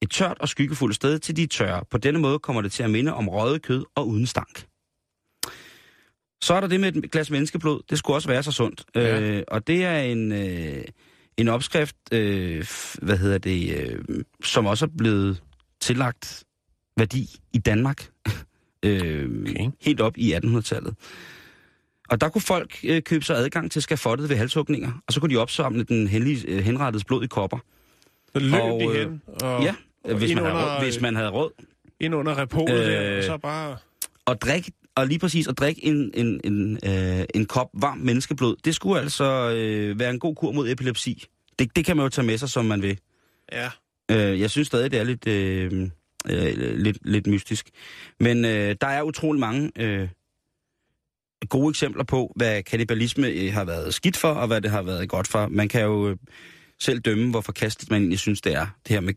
[0.03, 1.85] et tørt og skyggefuldt sted, til de er tørre.
[1.91, 4.67] På denne måde kommer det til at minde om røget kød og uden stank.
[6.43, 7.83] Så er der det med et glas menneskeblod.
[7.91, 8.85] Det skulle også være så sundt.
[8.95, 9.21] Ja.
[9.21, 10.85] Øh, og det er en, øh,
[11.37, 12.67] en opskrift, øh,
[13.03, 15.43] hvad hedder det, øh, som også er blevet
[15.81, 16.45] tillagt
[16.97, 18.09] værdi i Danmark.
[18.87, 19.71] øh, Okay.
[19.81, 20.95] Helt op i 1800-tallet.
[22.09, 25.35] Og der kunne folk øh, købe sig adgang til skafottet ved halshugninger, og så kunne
[25.35, 27.59] de opsamle den henlige, øh, henrettede blod i kopper.
[28.37, 29.75] Så løb Og, de øh, hen, og Ja,
[30.17, 31.51] hvis ind man, havde under, råd, hvis man havde råd.
[32.01, 33.77] ind under repolet øh, der, Øh, og så bare...
[34.27, 38.57] Og drik, og lige præcis at drikke en, en, en, øh, en kop varmt menneskeblod,
[38.65, 41.25] det skulle altså øh, være en god kur mod epilepsi.
[41.59, 42.99] Det, det kan man jo tage med sig, som man vil.
[43.53, 43.71] Ja.
[44.11, 45.91] Øh, jeg synes stadig, det er lidt, øh,
[46.31, 47.71] øh, lidt, lidt mystisk.
[48.21, 50.09] Men øh, der er utrolig mange øh,
[51.49, 55.09] gode eksempler på, hvad kannibalisme øh, har været skidt for, og hvad det har været
[55.09, 55.49] godt for.
[55.49, 56.17] Man kan jo øh,
[56.81, 59.15] selv dømme, hvor forkasteligt man egentlig synes, det er, det her med,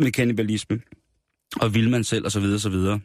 [0.00, 0.80] med kannibalisme.
[1.60, 3.00] Og vil man selv, og så videre, så videre.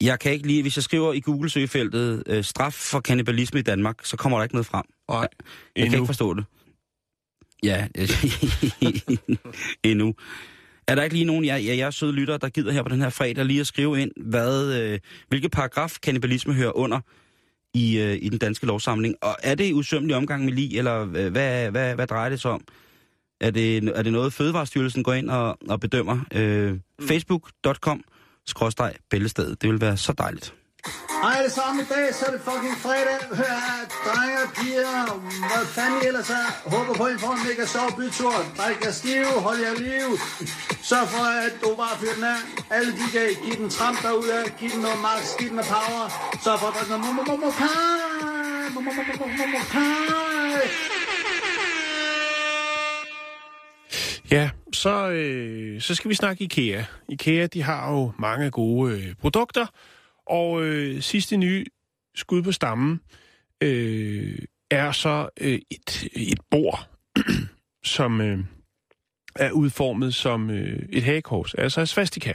[0.00, 4.04] Jeg kan ikke lige, hvis jeg skriver i Google-søgefeltet øh, straf for kannibalisme i Danmark,
[4.06, 4.84] så kommer der ikke noget frem.
[5.08, 5.28] Nej, Jeg
[5.76, 5.96] kan endnu.
[5.96, 6.44] ikke forstå det.
[7.62, 7.88] Ja,
[9.90, 10.14] endnu.
[10.86, 12.88] Er der ikke lige nogen, jeg, jeg, jeg er søde lytter, der gider her på
[12.88, 17.00] den her fredag lige at skrive ind, hvad, øh, hvilke paragraf kannibalisme hører under
[17.74, 19.14] i, øh, i den danske lovsamling?
[19.22, 22.50] Og er det usømmelig omgang med lige, eller øh, hvad, hvad, hvad drejer det sig
[22.50, 22.64] om?
[23.40, 26.18] Er det, er det noget, Fødevarestyrelsen går ind og, og bedømmer?
[26.34, 28.04] Øh, Facebook.com
[28.46, 29.62] skråstreg bæltestedet.
[29.62, 30.54] Det vil være så dejligt.
[31.22, 33.18] Hej alle sammen i dag, så er det fucking fredag.
[33.40, 34.98] Hør her, drenge og piger,
[35.50, 36.46] hvad fanden I ellers er.
[36.74, 38.36] Håber på, at I får en mega sjov bytur.
[38.58, 40.08] Drik jer stive, hold jer liv.
[40.88, 42.40] Sørg for, at du bare fyrer den af.
[42.76, 46.04] Alle de kan give den tramp derude, giv den noget max, giv den noget power.
[46.44, 47.68] Sørg for at drikke noget momomomokai.
[48.74, 50.64] Momomomomokai.
[54.30, 56.84] Ja, så, øh, så skal vi snakke IKEA.
[57.08, 59.66] IKEA, de har jo mange gode øh, produkter,
[60.26, 61.64] og øh, sidste nye
[62.14, 63.00] skud på stammen
[63.62, 64.38] øh,
[64.70, 66.88] er så øh, et, et bord,
[67.84, 68.38] som øh,
[69.36, 72.32] er udformet som øh, et hagekors, altså svastika.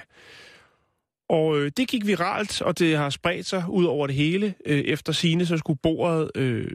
[1.29, 4.53] Og øh, det gik viralt, og det har spredt sig ud over det hele.
[4.65, 6.71] Øh, efter sine så skulle bordet, øh,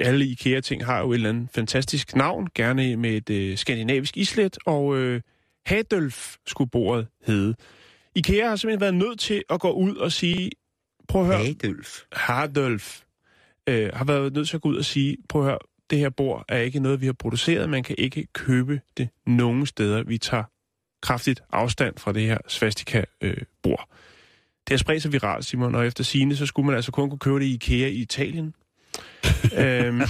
[0.00, 4.58] alle IKEA-ting har jo et eller andet fantastisk navn, gerne med et øh, skandinavisk islet,
[4.66, 5.20] og øh,
[5.66, 7.54] Hadølf skulle bordet hedde.
[8.18, 10.50] IKEA har simpelthen været nødt til at gå ud og sige,
[11.08, 12.02] prøv at høre, Adolf.
[12.12, 13.00] Hardolf
[13.68, 15.58] øh, har været nødt til at gå ud og sige, prøv at høre,
[15.90, 17.70] det her bord er ikke noget, vi har produceret.
[17.70, 20.02] Man kan ikke købe det nogen steder.
[20.02, 20.44] Vi tager
[21.02, 23.88] kraftigt afstand fra det her svastika-bord.
[24.66, 27.18] det har spredt sig viralt, Simon, og efter sine så skulle man altså kun kunne
[27.18, 28.54] købe det i IKEA i Italien.
[29.58, 30.00] øhm,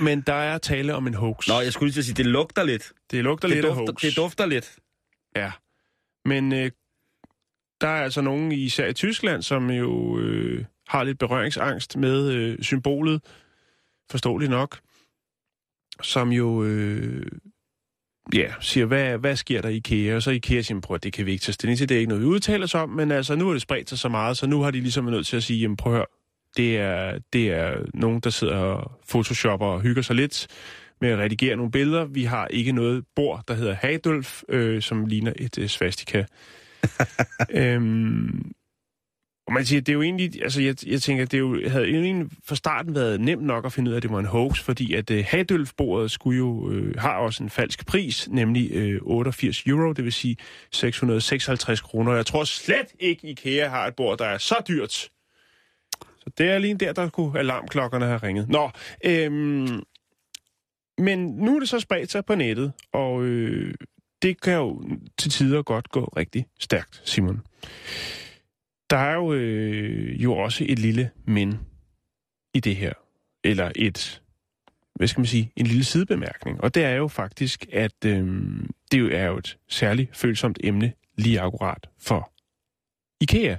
[0.00, 1.48] men der er tale om en hoax.
[1.48, 2.92] Nå, jeg skulle lige sige, det lugter lidt.
[3.10, 4.00] det lugter Det lidt af dufter, hoax.
[4.00, 4.76] det dufter lidt.
[5.36, 5.50] Ja.
[6.24, 6.70] Men øh,
[7.80, 12.62] der er altså nogen, især i Tyskland, som jo øh, har lidt berøringsangst med øh,
[12.62, 13.22] symbolet,
[14.10, 14.78] forståeligt nok,
[16.02, 17.26] som jo øh,
[18.34, 20.16] ja, siger, hvad, hvad sker der i IKEA?
[20.16, 21.98] Og så IKEA siger, prøv at det kan vi ikke tage stilling til, det er
[21.98, 24.36] ikke noget, vi udtaler os om, men altså nu er det spredt sig så meget,
[24.36, 26.06] så nu har de ligesom været nødt til at sige, jamen prøv at høre,
[26.56, 30.46] det er, det er nogen, der sidder og photoshopper og hygger sig lidt
[31.00, 32.04] med at redigere nogle billeder.
[32.04, 36.24] Vi har ikke noget bord, der hedder Hadulf, øh, som ligner et øh, svastika.
[37.50, 38.52] øhm,
[39.46, 41.88] og man siger, det er jo egentlig, altså jeg, jeg tænker, det er jo, havde
[41.88, 44.60] egentlig fra starten været nemt nok at finde ud af, at det var en hoax,
[44.60, 49.62] fordi at øh, Hadølf-bordet skulle jo, øh, har også en falsk pris, nemlig øh, 88
[49.66, 50.36] euro, det vil sige
[50.70, 52.12] 656 kroner.
[52.12, 54.92] Jeg tror slet ikke, IKEA har et bord, der er så dyrt.
[54.92, 58.48] Så det er lige der, der kunne alarmklokkerne have ringet.
[58.48, 58.70] Nå,
[59.04, 59.82] øhm,
[60.98, 63.74] men nu er det så spredt sig på nettet, og øh,
[64.22, 64.82] det kan jo
[65.18, 67.40] til tider godt gå rigtig stærkt, Simon.
[68.90, 71.58] Der er jo, øh, jo også et lille men
[72.54, 72.92] i det her.
[73.44, 74.22] Eller et,
[74.94, 76.60] hvad skal man sige, en lille sidebemærkning.
[76.60, 78.26] Og det er jo faktisk, at øh,
[78.92, 82.32] det jo er jo et særligt følsomt emne lige akkurat for
[83.20, 83.56] IKEA.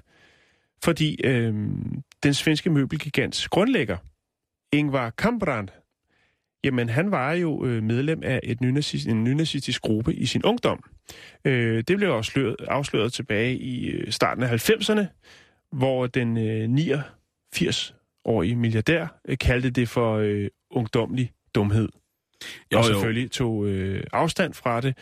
[0.84, 1.54] Fordi øh,
[2.24, 3.98] den svenske møbelgigants grundlægger,
[4.72, 5.68] Ingvar Kamprad,
[6.66, 10.84] jamen han var jo øh, medlem af et nynazist, en nynazistisk gruppe i sin ungdom.
[11.46, 15.06] Øh, det blev afsløret, afsløret tilbage i øh, starten af 90'erne,
[15.72, 16.70] hvor den øh,
[17.56, 21.90] 89-årige milliardær øh, kaldte det for øh, ungdomlig dumhed.
[22.74, 22.94] Jo, og jo.
[22.94, 24.98] selvfølgelig tog øh, afstand fra det.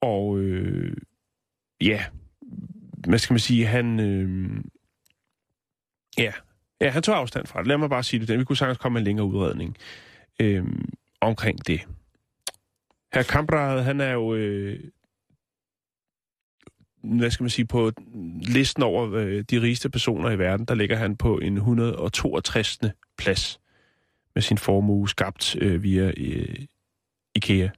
[0.00, 0.96] Og øh,
[1.80, 2.04] ja,
[3.08, 4.00] hvad skal man sige, han...
[4.00, 4.50] Øh,
[6.18, 6.32] ja,
[6.80, 7.66] ja, han tog afstand fra det.
[7.66, 8.38] Lad mig bare sige det.
[8.38, 9.76] Vi kunne sagtens komme med en længere udredning
[10.40, 10.64] øh,
[11.20, 11.80] omkring det.
[13.14, 14.80] Herr Kamprad, han er jo, øh,
[17.02, 17.92] hvad skal man sige, på
[18.42, 22.78] listen over øh, de rigeste personer i verden, der ligger han på en 162.
[23.18, 23.60] plads
[24.34, 26.66] med sin formue skabt øh, via øh,
[27.34, 27.68] IKEA.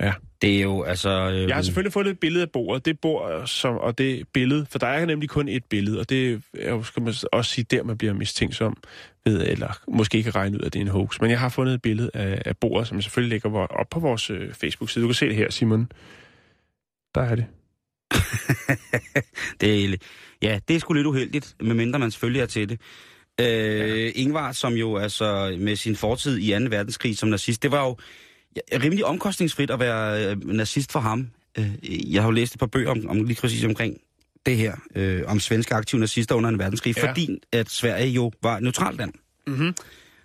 [0.00, 1.10] Det Det er jo altså...
[1.10, 4.66] Øh, Jeg har selvfølgelig fundet et billede af bordet, det bord som, og det billede,
[4.66, 7.64] for der er nemlig kun et billede, og det er jo, skal man også sige,
[7.70, 8.76] der man bliver mistænksom
[9.26, 11.20] ved, eller måske ikke regne ud, at det er en hoax.
[11.20, 14.30] Men jeg har fundet et billede af, af bordet, som selvfølgelig ligger op på vores
[14.30, 15.02] øh, Facebook-side.
[15.02, 15.88] Du kan se det her, Simon.
[17.14, 17.46] Der er det.
[19.60, 19.96] Det er,
[20.42, 22.80] ja, det er sgu lidt uheldigt, medmindre man selvfølgelig er til det.
[23.40, 24.10] Øh, ja.
[24.14, 26.64] Ingvar, som jo altså med sin fortid i 2.
[26.70, 27.96] verdenskrig som nazist, det var jo
[28.82, 31.30] rimelig omkostningsfrit at være øh, nazist for ham.
[31.58, 33.96] Øh, jeg har jo læst et par bøger om, om lige præcis omkring
[34.46, 36.56] det her, øh, om svenske aktive nazister under 2.
[36.56, 37.10] verdenskrig, Ja.
[37.10, 39.12] fordi at Sverige jo var et neutralt land.
[39.46, 39.74] Mm-hmm.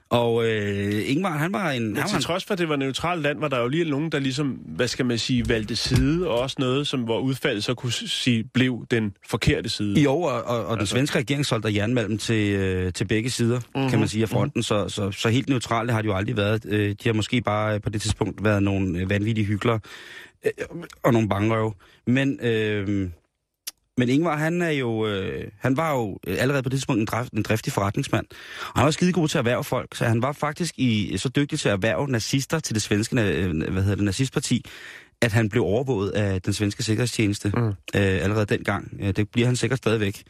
[0.10, 1.88] Og øh, Ingvar, han var en...
[1.88, 3.90] Men han til en trods for, at det var neutralt land, var der jo lige
[3.90, 7.64] nogen, der ligesom, hvad skal man sige, valgte side, og også noget, som hvor udfaldet
[7.64, 10.00] så kunne sige, blev den forkerte side.
[10.02, 13.60] Jo, og, og, og den Altså- svenske regering solgte jernmalm til, øh, til begge sider,
[13.76, 13.90] mm-hmm.
[13.90, 14.60] kan man sige, af fronten.
[14.60, 14.90] Mm-hmm.
[14.90, 16.66] Så, så, så helt neutrale har de jo aldrig været.
[16.66, 19.80] Øh, de har måske bare øh, på det tidspunkt været nogle øh, vanvittige hyggelere
[20.46, 20.52] øh,
[21.04, 21.74] og nogle bangrøve.
[22.08, 23.10] Men, øh,
[24.02, 27.06] men Ingvar, han er jo, øh, han var jo øh, allerede på det tidspunkt en,
[27.06, 28.26] drift, en driftig forretningsmand.
[28.68, 31.30] Og han var skide god til at erhverve folk, så han var faktisk i, så
[31.30, 34.66] dygtig til at erhverve nazister til det svenske øh, hvad hedder det, nazistparti,
[35.22, 37.68] at han blev overvåget af den svenske sikkerhedstjeneste mm.
[37.68, 38.98] øh, allerede dengang.
[39.00, 40.24] Øh, det bliver han sikkert stadigvæk.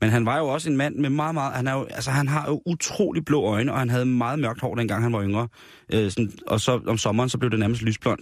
[0.00, 1.52] Men han var jo også en mand med meget, meget...
[1.52, 4.60] Han, er jo, altså, han har jo utrolig blå øjne, og han havde meget mørkt
[4.60, 5.48] hår, dengang han var yngre.
[5.92, 8.18] Øh, sådan, og så om sommeren, så blev det nærmest lysblond.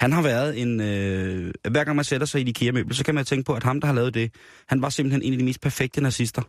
[0.00, 0.80] Han har været en...
[0.80, 3.62] Øh, hver gang man sætter sig i et IKEA-møbel, så kan man tænke på, at
[3.62, 4.34] ham, der har lavet det,
[4.68, 6.42] han var simpelthen en af de mest perfekte nazister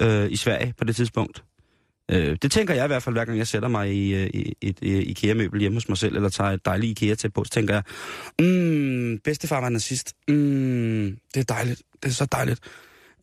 [0.00, 1.44] øh, i Sverige på det tidspunkt.
[2.10, 4.54] Øh, det tænker jeg i hvert fald, hver gang jeg sætter mig i, øh, i
[4.60, 7.74] et, IKEA-møbel hjemme hos mig selv, eller tager et dejligt IKEA til på, så tænker
[7.74, 7.82] jeg,
[8.38, 10.14] mm, bedstefar var nazist.
[10.28, 11.82] Mm, det er dejligt.
[12.02, 12.60] Det er så dejligt.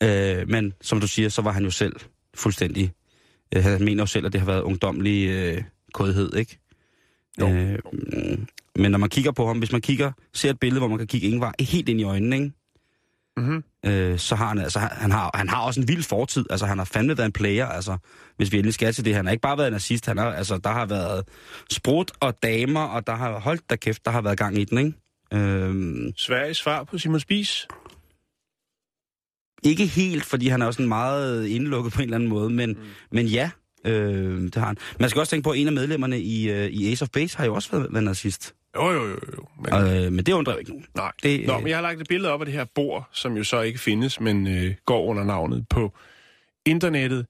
[0.03, 1.95] Øh, men som du siger, så var han jo selv
[2.35, 2.91] fuldstændig...
[3.55, 5.63] Øh, han mener jo selv, at det har været ungdomlig øh,
[5.93, 6.59] kodhed, ikke?
[7.39, 7.49] Jo.
[7.49, 10.87] Øh, mm, men når man kigger på ham, hvis man kigger, ser et billede, hvor
[10.87, 12.51] man kan kigge Ingvar helt ind i øjnene, ikke?
[13.37, 13.63] Mm-hmm.
[13.85, 16.45] øh, så har han altså, han, har, han har også en vild fortid.
[16.49, 17.97] Altså, han har fandme været en player, altså,
[18.37, 19.15] hvis vi endelig skal til det.
[19.15, 21.25] Han har ikke bare været nazist, han har, altså, der har været
[21.71, 24.77] sprut og damer, og der har, holdt der kæft, der har været gang i den,
[24.77, 24.93] ikke?
[25.33, 27.67] Øh, Sveriges svar på Simon Spies.
[29.63, 32.69] ikke helt, fordi han er også en meget indelukket på en eller anden måde, men,
[32.69, 32.77] mm.
[33.11, 33.51] men ja,
[33.85, 34.77] øh, det har han.
[34.99, 37.37] Man skal også tænke på, at en af medlemmerne i, øh, i Ace of Base
[37.37, 38.55] har jo også været, været nazist.
[38.75, 39.47] Jo, jo, jo, jo.
[39.59, 39.73] Men,
[40.05, 40.85] Øh, men det undrer ikke nogen.
[40.95, 41.11] nej.
[41.23, 43.43] det- Nå, men jeg har lagt et billede op af det her bord, som jo
[43.43, 45.93] så ikke findes, men øh, går under navnet på
[46.65, 47.25] internettet.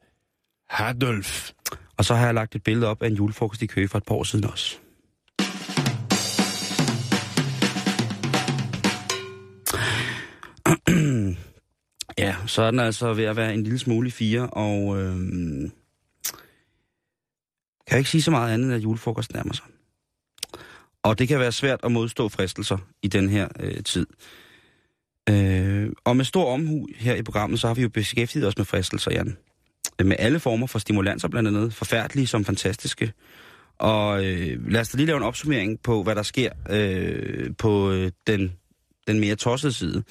[0.69, 1.51] Hardolf.
[1.97, 4.05] Og så har jeg lagt et billede op af en julefrokost i Køge for et
[4.05, 4.77] par år siden også.
[12.17, 15.71] ja, så er den altså ved at være en lille smule i fire, og øhm,
[17.87, 19.65] kan jeg ikke sige så meget andet, end at julefrokosten nærmer sig.
[21.03, 24.07] Og det kan være svært at modstå fristelser i den her øh, tid.
[25.29, 28.65] Øh, og med stor omhu her i programmet, så har vi jo beskæftiget os med
[28.65, 29.37] fristelser, Jan
[30.01, 33.13] øh, med alle former for stimulanser blandt andet, forfærdelige som fantastiske.
[33.77, 37.91] Og øh, lad os da lige lave en opsummering på, hvad der sker øh, på
[37.91, 38.53] øh, den,
[39.07, 40.03] den mere tossede side.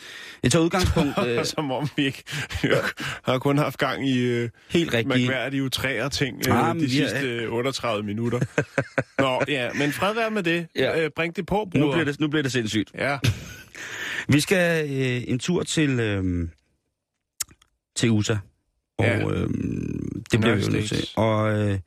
[0.43, 2.23] Jeg tager udgangspunkt øh, Som om vi ikke
[3.29, 5.09] har kun haft gang i øh, helt rigtigt.
[5.21, 8.41] mærkværdige utræer ting øh, Ah, de er- sidste øh, 38 minutter.
[9.19, 10.67] Nå, ja, men fred være med det.
[10.77, 11.05] Ja.
[11.05, 11.93] Øh, bring det på, Nu bruder.
[11.93, 12.91] bliver det, nu bliver det sindssygt.
[12.95, 13.19] Ja,
[14.35, 16.49] Vi skal øh, en tur til, øh,
[17.97, 18.37] til USA.
[18.99, 19.19] Og Ja.
[19.19, 19.49] øh,
[20.33, 21.09] det bliver vi jo nødt til.
[21.17, 21.79] Og, øh,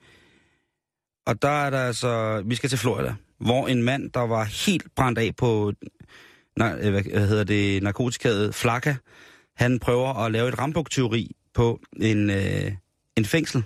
[1.25, 2.41] og der er der altså...
[2.45, 5.73] Vi skal til Florida, hvor en mand, der var helt brændt af på
[6.55, 8.93] nej, øh, hvad, hvad hedder det, narkotikaet Flakka,
[9.55, 12.71] han prøver at lave et rambuk-teori på en, øh,
[13.17, 13.63] en fængsel.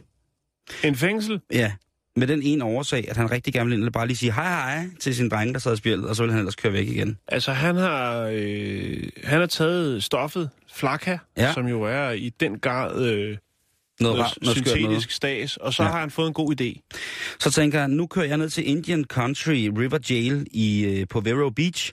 [0.83, 1.39] en fængsel.
[1.53, 1.71] Ja,
[2.15, 4.43] med den ene årsag, at han rigtig gerne ville bare lige sige hej
[4.75, 6.87] hej til sin drenge, der sad og spjældet, og så vil han ellers køre væk
[6.87, 7.17] igen.
[7.27, 11.53] Altså, han har, øh, han har taget stoffet Flakka, Ja.
[11.53, 13.37] som jo er i den grad øh,
[13.99, 15.89] Noget, noget, noget syntetisk stas, og så Ja.
[15.89, 16.97] har han fået en god idé.
[17.39, 21.19] Så tænker jeg, nu kører jeg ned til Indian Country River Jail i, øh, på
[21.19, 21.91] Vero Beach,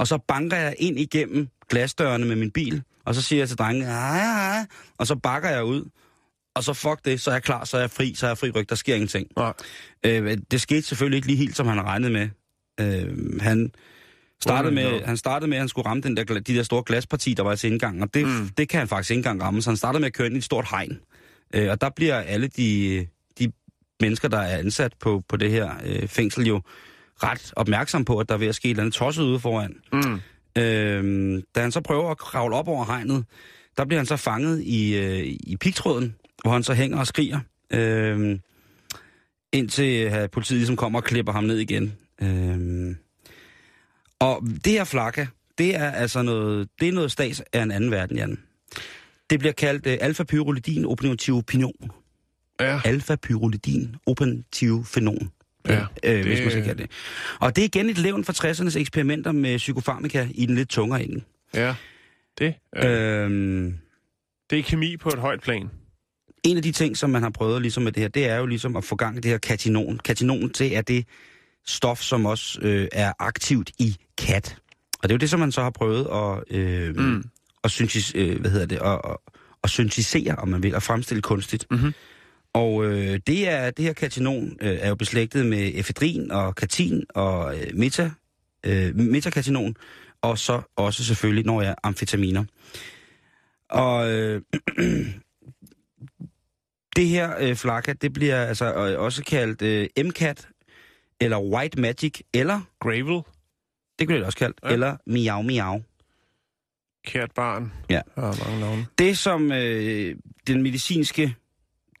[0.00, 3.58] og så banker jeg ind igennem glasdørene med min bil, og så siger jeg til
[3.58, 4.66] drengene, hej hej,
[4.98, 5.90] og så bakker jeg ud,
[6.54, 8.38] og så fuck det, så er jeg klar, så er jeg fri, så er jeg
[8.38, 9.28] fri ryg, der sker ingenting.
[9.36, 9.52] Nej.
[10.06, 12.28] Øh, det skete selvfølgelig ikke lige helt, som han regnet med.
[12.80, 13.72] Øh, han,
[14.42, 17.34] startede med, han startede med, at han skulle ramme den der, de der store glasparti,
[17.34, 18.48] der var til indgang, og det, mm.
[18.48, 20.38] det kan han faktisk ikke engang ramme, så han startede med at køre ind i
[20.38, 21.00] et stort hegn.
[21.54, 23.06] Øh, og der bliver alle de,
[23.38, 23.52] de
[24.00, 26.62] mennesker, der er ansat på, på det her øh, fængsel jo
[27.22, 29.74] ret opmærksom på, at der er ved at ske et eller andet tosset ude foran.
[29.92, 30.20] Mm.
[30.62, 33.24] Øh, da han så prøver at kravle op over hegnet,
[33.76, 37.40] der bliver han så fanget i, øh, i pigtråden, hvor han så hænger og skriger,
[37.72, 38.38] øh,
[39.52, 41.92] indtil øh, politiet ligesom kommer og klipper ham ned igen.
[42.22, 42.96] Øh,
[44.20, 45.26] Og det her flakka,
[45.58, 48.38] det er altså noget, det er noget stats af en anden verden, Jan.
[49.30, 51.90] Det bliver kaldt uh, alfa-pyrolidin opinativ pinon.
[52.60, 52.80] Ja.
[52.84, 55.30] Alfa-pyrolidin opinativ fenon.
[55.72, 56.90] Ja, øh, det- hvis man skal kalde det.
[57.40, 61.02] Og det er igen et levn fra 60'ernes eksperimenter med psykofarmika i den lidt tungere
[61.04, 61.22] ende.
[61.54, 61.74] Ja.
[62.38, 63.22] Det, øh.
[63.24, 63.74] Øhm,
[64.50, 65.70] det er kemi på et højt plan.
[66.44, 68.46] en af de ting, som man har prøvet ligesom med det her, det er jo
[68.46, 69.98] ligesom at få gang i det her katinon.
[70.04, 71.06] Katinon, det er det
[71.66, 74.56] stof, som også øh, er aktivt i kat.
[75.02, 77.24] Og det er jo det, som man så har prøvet at, øh, Mm.
[77.64, 79.16] at, syntis, øh, hvad hedder det, at, at,
[79.64, 81.66] at syntisere, om man vil, at fremstille kunstigt.
[81.70, 81.92] Mhm.
[82.52, 87.04] Og øh, det, er, det her katinon øh, er jo beslægtet med efedrin og katin
[87.14, 88.10] og øh, meta,
[88.66, 89.76] øh, metakatinon,
[90.22, 92.44] og så også selvfølgelig, når jeg amfetaminer.
[93.70, 94.42] Og øh,
[96.96, 100.48] det her øh, flakka, det bliver altså øh, også kaldt øh, MCAT,
[101.20, 103.22] eller White Magic, eller, Gravel,
[103.98, 104.68] det kunne det også kaldt, Ja.
[104.68, 105.82] eller Miau Miau.
[107.06, 107.72] kært barn.
[107.90, 108.00] Ja.
[108.16, 108.86] Mange navne.
[108.98, 111.34] Det som øh, den medicinske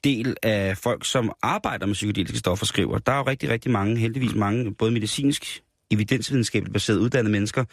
[0.04, 3.96] del af folk, som arbejder med psykedeliske stoffer, skriver, der er jo rigtig, rigtig mange,
[3.96, 7.64] heldigvis mange, både medicinsk, evidensvidenskabeligt baserede uddannede mennesker,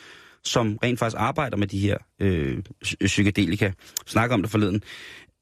[0.44, 3.72] som rent faktisk arbejder med de her øh, psy- psykedelika.
[4.06, 4.84] Snakker om det forleden.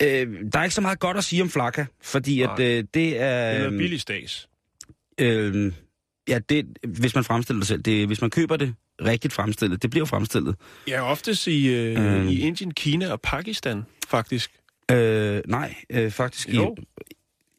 [0.01, 2.67] Øh, der er ikke så meget godt at sige om flakka, fordi at, Nej.
[2.67, 3.51] øh, det er...
[3.51, 4.47] Det er noget billig stas.
[5.21, 5.71] Øh,
[6.27, 7.81] ja, det, hvis man fremstiller det selv.
[7.81, 10.55] Det, hvis man køber det rigtigt fremstillet, det bliver fremstillet.
[10.87, 12.27] Ja, oftest i, øh, Øhm.
[12.27, 14.51] i Indien, Kina og Pakistan, faktisk.
[14.91, 16.75] Øh, nej, øh, faktisk Jo.
[16.77, 16.81] i...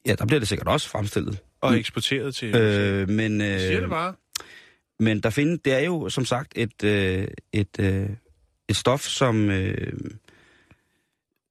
[0.06, 1.38] Ja, der bliver det sikkert også fremstillet.
[1.60, 2.56] Og eksporteret til...
[2.56, 4.14] Øh, men, Jeg siger det øh, bare.
[5.00, 8.08] men der findes, det er jo som sagt et, øh, et, øh,
[8.68, 9.92] et stof, som, øh,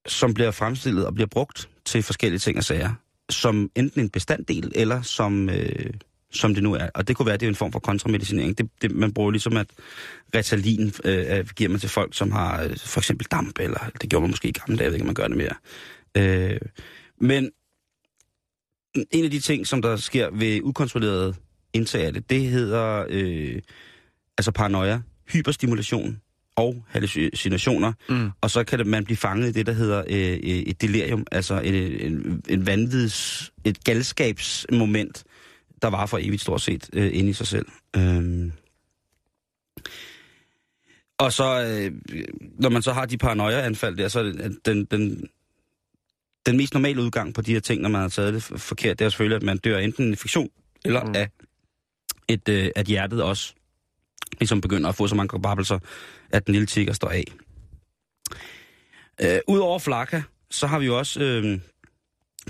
[0.08, 2.94] som bliver fremstillet og bliver brugt til forskellige ting og sager.
[3.30, 5.94] Som enten en bestanddel, eller som, øh,
[6.36, 6.90] som det nu er.
[6.96, 8.58] Og det kunne være, at det er en form for kontramedicinering.
[8.58, 9.68] Det, det, man bruger ligesom, at
[10.36, 14.22] Ritalin øh, giver man til folk, som har øh, for eksempel damp, eller det gjorde
[14.22, 15.54] man måske i gamle dage, jeg ved ikke, man gør det mere.
[16.18, 16.60] Øh,
[17.22, 17.52] men
[19.12, 21.36] en af de ting, som der sker ved ukontrolleret
[21.74, 23.62] indtag af det, det hedder øh,
[24.38, 26.22] altså paranoia, hyperstimulation
[26.56, 27.94] og hallucinationer.
[28.10, 28.30] Mm.
[28.42, 31.26] Og så kan det, man blive fanget i det, der hedder øh, øh, et delirium,
[31.32, 35.24] altså et, en, en vanvids, et galskabsmoment,
[35.86, 37.66] der var for evigt stort set øh, inde i sig selv.
[37.96, 38.52] Øhm.
[41.18, 41.92] Og så, øh,
[42.60, 44.24] når man så har de paranoia-anfald der, så er
[44.66, 45.28] den, den,
[46.46, 49.06] den mest normale udgang på de her ting, når man har taget det forkert, det
[49.06, 50.50] er selvfølgelig, at man dør enten af infektion,
[50.86, 51.16] eller Mm.
[51.16, 51.30] af
[52.28, 53.54] et, øh, at hjertet også
[54.40, 55.80] ligesom begynder at få så mange kobabelser,
[56.30, 57.24] at den lille tigger står af.
[59.22, 61.60] Øh, Udover flakka, så har vi jo også øh,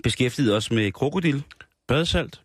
[0.03, 1.43] beskæftiget os med krokodil.
[1.87, 2.41] Badesalt.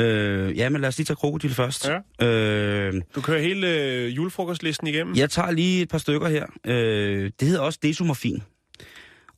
[0.00, 1.88] Øh, ja, men lad os lige tage krokodil først.
[2.20, 2.26] Ja.
[2.26, 5.14] Øh, Du kører hele øh, julefrokostlisten igennem.
[5.16, 6.46] jeg tager lige et par stykker her.
[6.66, 8.42] Øh, det hedder også desomorfin.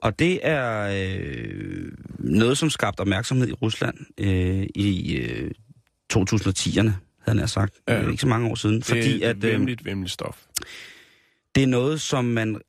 [0.00, 5.50] Og det er øh, noget, som skabte opmærksomhed i Rusland øh, i øh,
[6.14, 6.90] 2010'erne,
[7.20, 7.74] havde jeg sagt.
[7.88, 8.08] Ja.
[8.10, 8.76] Ikke så mange år siden.
[8.76, 10.42] det Fordi er at, øh, vemmeligt, vemmeligt stof.
[11.54, 12.60] det er noget, som man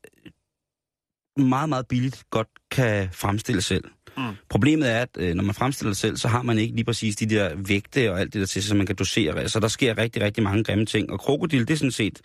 [1.38, 3.84] meget, meget billigt godt kan fremstille selv.
[4.18, 4.24] Mm.
[4.50, 7.16] Problemet er, at øh, når man fremstiller det selv, så har man ikke lige præcis
[7.16, 9.50] de der vægte og alt det der til, så man kan dosere.
[9.50, 11.12] Så der sker rigtig, rigtig mange grimme ting.
[11.12, 12.22] Og krokodil, det er sådan set...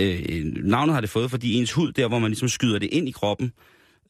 [0.00, 3.08] Øh, navnet har det fået, fordi ens hud, der hvor man ligesom skyder det ind
[3.08, 3.52] i kroppen,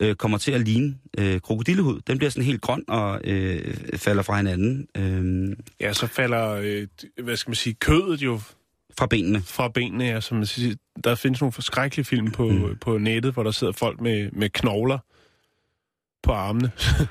[0.01, 2.01] øh, kommer til at ligne øh, krokodillehud.
[2.07, 6.87] Den bliver sådan helt grøn og øh, falder fra hinanden øh, Ja, så falder, øh,
[7.25, 8.41] hvad skal man sige, kødet jo
[8.99, 9.43] fra benene.
[9.43, 10.05] fra benene.
[10.05, 10.75] Ja, som man siger.
[11.05, 12.77] Der findes nogle forskrækkelige film på, mm.
[12.81, 14.99] på nettet, hvor der sidder folk med, med knogler
[16.23, 16.71] på armene.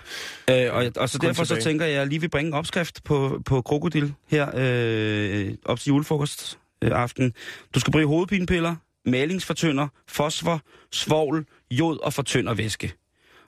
[0.52, 1.64] Øh, og, og så Kun derfor så tilbage.
[1.64, 5.80] tænker jeg, at jeg lige vil bringe en opskrift på, på krokodil her øh, op
[5.80, 7.34] til julefrokost øh, aften.
[7.76, 12.94] Du skal bruge hovedpinepiller, malingsfortynder, fosfor, svovl, jod og fortynder væske.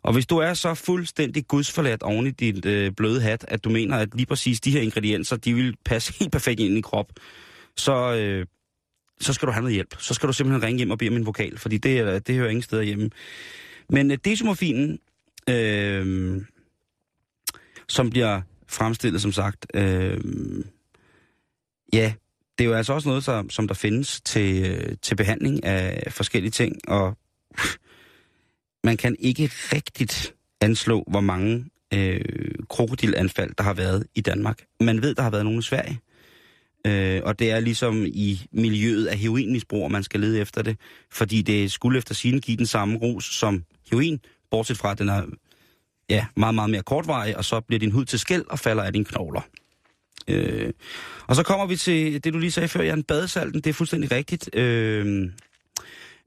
[0.03, 3.69] Og hvis du er så fuldstændig gudsforladt oven i dit øh, bløde hat, at du
[3.69, 7.07] mener, at lige præcis de her ingredienser, de vil passe helt perfekt ind i krop,
[7.77, 8.45] så, øh,
[9.21, 9.95] så skal du have noget hjælp.
[9.99, 12.35] Så skal du simpelthen ringe hjem og bede om en vokal, fordi det, er- det
[12.35, 13.09] hører ingen steder hjemme.
[13.89, 14.99] Men øh, desomorfinen,
[15.49, 16.41] øh,
[17.87, 20.19] som bliver fremstillet, som sagt, øh,
[21.93, 22.13] ja,
[22.57, 26.13] det er jo altså også noget, som, som der findes til, øh, til behandling af
[26.13, 27.17] forskellige ting, og
[28.83, 32.21] man kan ikke rigtigt anslå, hvor mange øh,
[32.69, 34.63] krokodilanfald, der har været i Danmark.
[34.79, 35.99] Man ved, der har været nogle i Sverige.
[36.87, 40.77] Øh, og det er ligesom i miljøet af heroinmisbrug, man skal lede efter det,
[41.11, 44.19] fordi det skulle efter sine give den samme ros som heroin,
[44.51, 45.25] bortset fra, at den er
[46.09, 48.93] ja, meget, meget mere kortvarig, og så bliver din hud til skæld og falder af
[48.93, 49.41] dine knogler.
[50.27, 50.73] Øh,
[51.27, 53.61] og så kommer vi til det, du lige sagde før, Jan, badesalten.
[53.61, 54.55] Det er fuldstændig rigtigt.
[54.55, 55.29] Øh,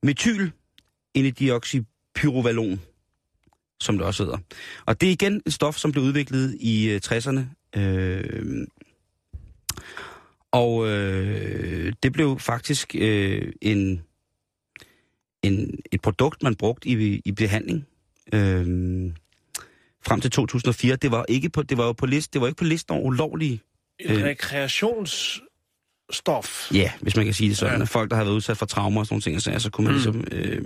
[0.03, 0.51] metyl
[1.15, 2.81] enedioxypyrovalon,
[3.81, 4.39] som det også hedder.
[4.87, 7.41] Og det er igen et stof, som blev udviklet i øh, 60'erne.
[7.81, 8.67] Øh,
[10.53, 14.03] og øh, det blev faktisk øh, en,
[15.43, 17.87] en, et produkt, man brugte i, i behandling.
[18.33, 18.67] Øh,
[20.07, 20.97] frem til 2004.
[20.97, 23.05] Det var ikke på, det var jo på list, det var ikke på listen over
[23.05, 23.61] ulovlige.
[24.01, 26.73] En øh, rekreationsstof.
[26.75, 27.79] Ja, hvis man kan sige det sådan.
[27.79, 27.85] Ja.
[27.85, 29.93] Folk, der har været udsat for traumer og sådan nogle ting, så, så kunne man
[29.93, 29.97] mm.
[29.97, 30.25] ligesom...
[30.33, 30.63] Øh,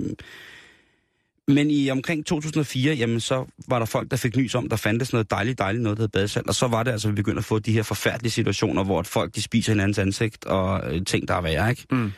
[1.49, 5.13] men i omkring 2004, jamen så var der folk, der fik nys om, der fandtes
[5.13, 6.49] noget dejligt, dejligt noget, der hed badesalt.
[6.49, 9.35] Og så var det altså, vi begyndte at få de her forfærdelige situationer, hvor folk
[9.35, 11.87] de spiser hinandens ansigt og øh, ting, der er værre, ikke?
[11.91, 12.13] Mm.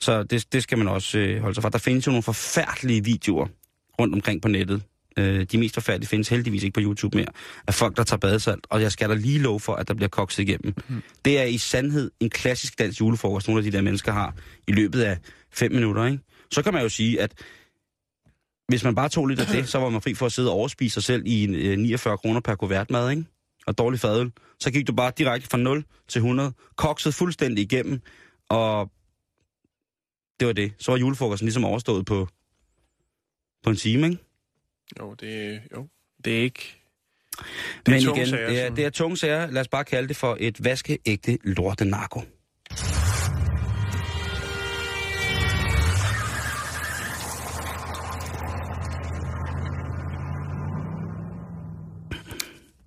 [0.00, 1.70] Så det, det skal man også øh, holde sig fra.
[1.70, 3.46] Der findes jo nogle forfærdelige videoer
[3.98, 4.82] rundt omkring på nettet.
[5.18, 7.26] Øh, de mest forfærdelige findes heldigvis ikke på YouTube mere.
[7.66, 8.66] Af folk, der tager badesalt.
[8.70, 10.74] Og jeg skal da lige love for, at der bliver kokset igennem.
[10.88, 11.02] Mm.
[11.24, 14.34] Det er i sandhed en klassisk dansk julefrokost, nogle af de der mennesker har
[14.68, 15.18] i løbet af
[15.50, 16.18] fem minutter, ikke?
[16.50, 17.32] Så kan man jo sige, at
[18.68, 20.54] hvis man bare tog lidt af det, så var man fri for at sidde og
[20.54, 21.46] overspise sig selv i
[21.78, 23.24] 49 øh, kroner per kuvert mad, ikke?
[23.66, 24.32] Og dårlig fadøl.
[24.60, 28.00] Så gik du bare direkte fra 0 til 100, kokset fuldstændig igennem,
[28.48, 28.90] og
[30.40, 30.72] det var det.
[30.78, 32.28] Så var julefrokosten ligesom overstået på,
[33.62, 34.18] på en time, ikke?
[35.00, 35.88] Jo, det, jo,
[36.24, 36.74] det er ikke...
[37.86, 39.50] Det er Men igen, sager, det, er, det er tunge sager.
[39.50, 42.20] Lad os bare kalde det for et vaskeægte lorte narko.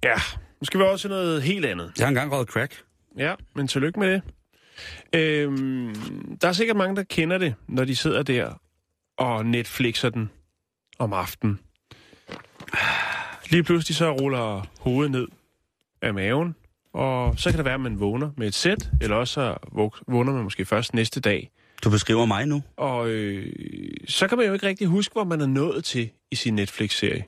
[0.03, 0.15] Ja,
[0.61, 1.91] nu skal vi også noget helt andet.
[1.97, 2.83] Jeg har engang røget crack.
[3.17, 4.21] Ja, men tillykke med det.
[5.15, 8.61] Øhm, der er sikkert mange, der kender det, når de sidder der
[9.17, 10.29] og Netflixer den
[11.01, 11.59] om aftenen.
[13.49, 15.27] Lige pludselig så ruller hovedet ned
[16.01, 16.55] af maven,
[16.93, 19.57] og så kan det være, at man vågner med et sæt, eller også så
[20.07, 21.51] vågner man måske først næste dag.
[21.83, 22.63] Du beskriver mig nu.
[22.77, 23.53] Og øh,
[24.07, 27.25] så kan man jo ikke rigtig huske, hvor man er nået til i sin Netflix-serie.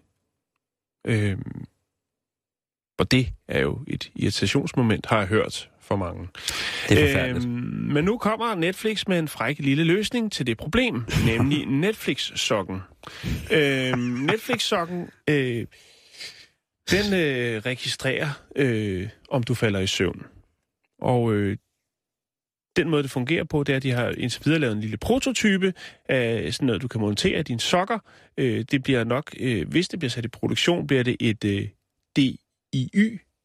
[1.07, 1.37] Øh,
[2.97, 6.27] og det er jo et irritationsmoment, har jeg hørt for mange.
[6.89, 7.45] Det er forfærdeligt.
[7.45, 7.53] Øhm,
[7.93, 12.81] men nu kommer Netflix med en fræk lille løsning til det problem, nemlig Netflix-sokken.
[13.51, 15.65] Øhm, Netflix-sokken, øh,
[16.91, 20.25] den øh, registrerer, øh, om du falder i søvn.
[21.01, 21.57] Og øh,
[22.75, 24.97] den måde, det fungerer på, det er, at de har indtil videre lavet en lille
[24.97, 25.73] prototype
[26.09, 27.99] af sådan noget, du kan montere i dine sokker.
[28.37, 31.67] Øh, det bliver nok, øh, hvis det bliver sat i produktion, bliver det et øh,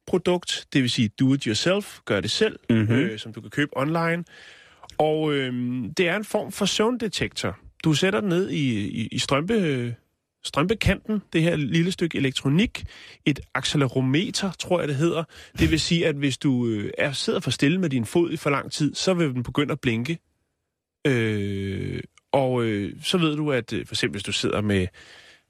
[0.09, 2.94] DIY-produkt, det vil sige do-it-yourself, gør det selv, mm-hmm.
[2.94, 4.24] øh, som du kan købe online.
[4.98, 5.52] Og øh,
[5.96, 7.59] det er en form for søvndetektor.
[7.84, 9.94] Du sætter den ned i, i, i strømpe,
[10.44, 12.84] strømpekanten, det her lille stykke elektronik,
[13.26, 15.24] et accelerometer, tror jeg det hedder.
[15.59, 18.36] Det vil sige, at hvis du øh, er, sidder for stille med din fod i
[18.36, 20.18] for lang tid, så vil den begynde at blinke.
[21.06, 22.02] Øh,
[22.32, 24.86] og øh, så ved du, at øh, for eksempel hvis du sidder med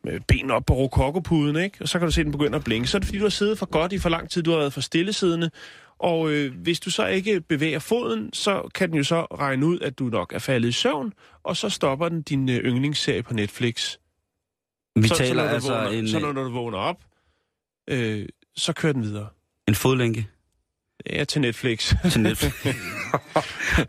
[0.05, 1.79] med benene op på rokokopuden, ikke?
[1.81, 2.89] Og så kan du se, at den begynder at blinke.
[2.89, 4.59] Så er det, fordi du har siddet for godt i for lang tid, du har
[4.59, 5.51] været for stillesiddende.
[5.99, 9.81] Og øh, hvis du så ikke bevæger foden, så kan den jo så regne ud,
[9.81, 13.35] at du nok er faldet i søvn, og så stopper den din øh, yndlingsserie på
[13.35, 13.97] Netflix.
[14.97, 16.09] Vi så, taler så, altså vågner, en...
[16.09, 17.05] Så når, når du vågner op,
[17.91, 18.27] øh,
[18.57, 19.29] så kører den videre.
[19.69, 20.29] En fodlænke?
[21.11, 21.95] Ja, til Netflix.
[22.13, 22.53] Til Netflix.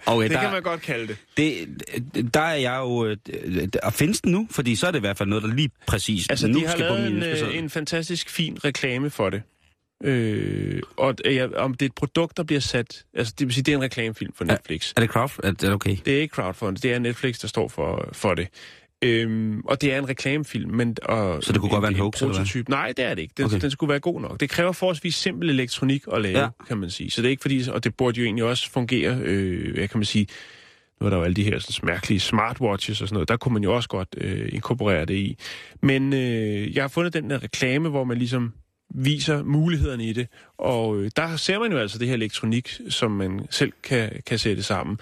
[0.05, 1.17] okay, det der, kan man godt kalde det.
[1.37, 2.33] det.
[2.33, 3.15] Der er jeg jo...
[3.83, 4.47] Og findes den nu?
[4.51, 6.71] Fordi så er det i hvert fald noget, der lige præcis altså, nu de har
[6.71, 9.41] skal lavet på min en, en fantastisk fin reklame for det.
[10.03, 13.05] Øh, og ja, om det er et produkt, der bliver sat...
[13.13, 14.89] Altså, det vil sige, det er en reklamefilm for Netflix.
[14.89, 15.39] Er, er det crowd?
[15.43, 15.97] Er det okay?
[16.05, 18.47] Det er ikke crowdfunding, det er Netflix, der står for, for det.
[19.01, 20.71] Øhm, og det er en reklamefilm.
[20.71, 22.63] Men, og så det kunne en, godt være en hoax, eller?
[22.69, 23.33] Nej, det er det ikke.
[23.37, 23.61] Den, okay.
[23.61, 24.39] den skulle være god nok.
[24.39, 26.47] Det kræver forholdsvis simpel elektronik at lave, ja.
[26.67, 27.11] kan man sige.
[27.11, 27.63] Så det er ikke fordi...
[27.71, 30.27] Og det burde jo egentlig også fungere, øh, hvad kan man sige...
[31.01, 33.29] Nu er der jo alle de her sådan, mærkelige smartwatches og sådan noget.
[33.29, 35.37] Der kunne man jo også godt øh, inkorporere det i.
[35.81, 38.53] Men øh, jeg har fundet den der reklame, hvor man ligesom
[38.95, 40.27] viser mulighederne i det.
[40.57, 44.39] Og øh, der ser man jo altså det her elektronik, som man selv kan, kan
[44.39, 44.99] sætte sammen.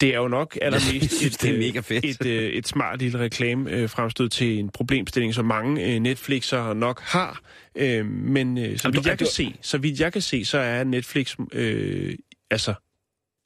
[0.00, 2.04] Det er jo nok allermest et, det er mega fedt.
[2.04, 6.00] et, et, øh, et smart lille reklame øh, fremstød til en problemstilling, som mange øh,
[6.00, 7.40] Netflixer nok har.
[7.74, 10.84] Øh, men øh, så, vidt jeg kan se, så vidt jeg kan se, så er
[10.84, 12.14] Netflix øh,
[12.50, 12.74] altså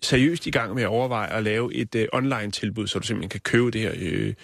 [0.03, 3.41] seriøst i gang med at overveje at lave et øh, online-tilbud, så du simpelthen kan
[3.41, 4.35] købe det her øh,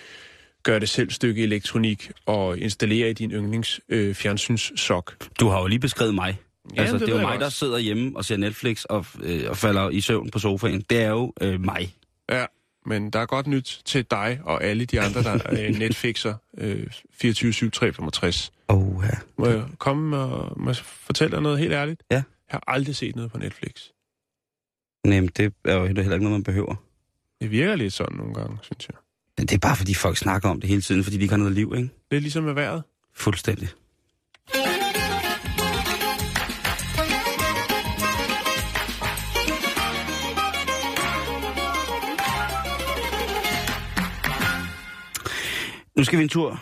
[0.62, 5.16] gør det selv stykke elektronik og installere i din yndlings øh, fjernsynssok.
[5.40, 6.38] Du har jo lige beskrevet mig.
[6.76, 7.44] Ja, altså, det, det er jo mig, også.
[7.44, 10.80] der sidder hjemme og ser Netflix og, øh, og falder i søvn på sofaen.
[10.90, 11.94] Det er jo øh, mig.
[12.30, 12.46] Ja,
[12.86, 16.86] men der er godt nyt til dig og alle de andre, der er Netflixer øh,
[17.24, 18.50] 24-7-365.
[18.68, 19.18] Oh, ja.
[19.38, 22.02] Må jeg komme og må jeg fortælle dig noget helt ærligt?
[22.10, 22.14] Ja.
[22.16, 23.72] Jeg har aldrig set noget på Netflix.
[25.04, 26.74] Nej, men det er jo heller ikke noget, man behøver.
[27.40, 28.96] Det virker lidt sådan nogle gange, synes jeg.
[29.38, 31.38] Men det er bare, fordi folk snakker om det hele tiden, fordi de ikke har
[31.38, 31.88] noget liv, ikke?
[32.10, 32.82] Det er ligesom med vejret.
[33.14, 33.68] Fuldstændig.
[46.00, 46.60] Nu skal vi en tur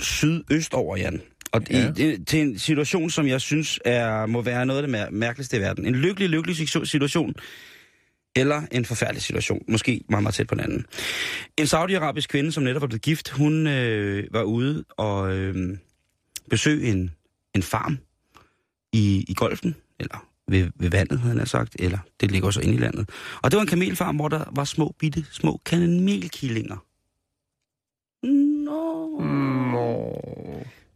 [0.00, 1.20] sydøst over, Jan.
[1.52, 1.92] Og Ja.
[1.98, 2.04] ja.
[2.12, 5.56] i, til en situation, som jeg synes er, må være noget af det mær- mærkeligste
[5.56, 5.86] i verden.
[5.86, 7.34] En lykkelig, lykkelig situ- situation,
[8.36, 9.64] eller en forfærdelig situation.
[9.68, 10.86] Måske meget, meget tæt på den anden.
[11.58, 15.76] En saudiarabisk kvinde, som netop var blevet gift, hun øh, var ude og øh,
[16.50, 17.10] besøge en,
[17.54, 17.98] en farm
[18.92, 22.74] i, i golfen, eller ved, ved vandet, havde han sagt, eller det ligger også inde
[22.74, 23.08] i landet.
[23.42, 26.76] Og det var en kamelfarm, hvor der var små, bitte, små kamelkillinger.
[29.20, 30.20] Nå.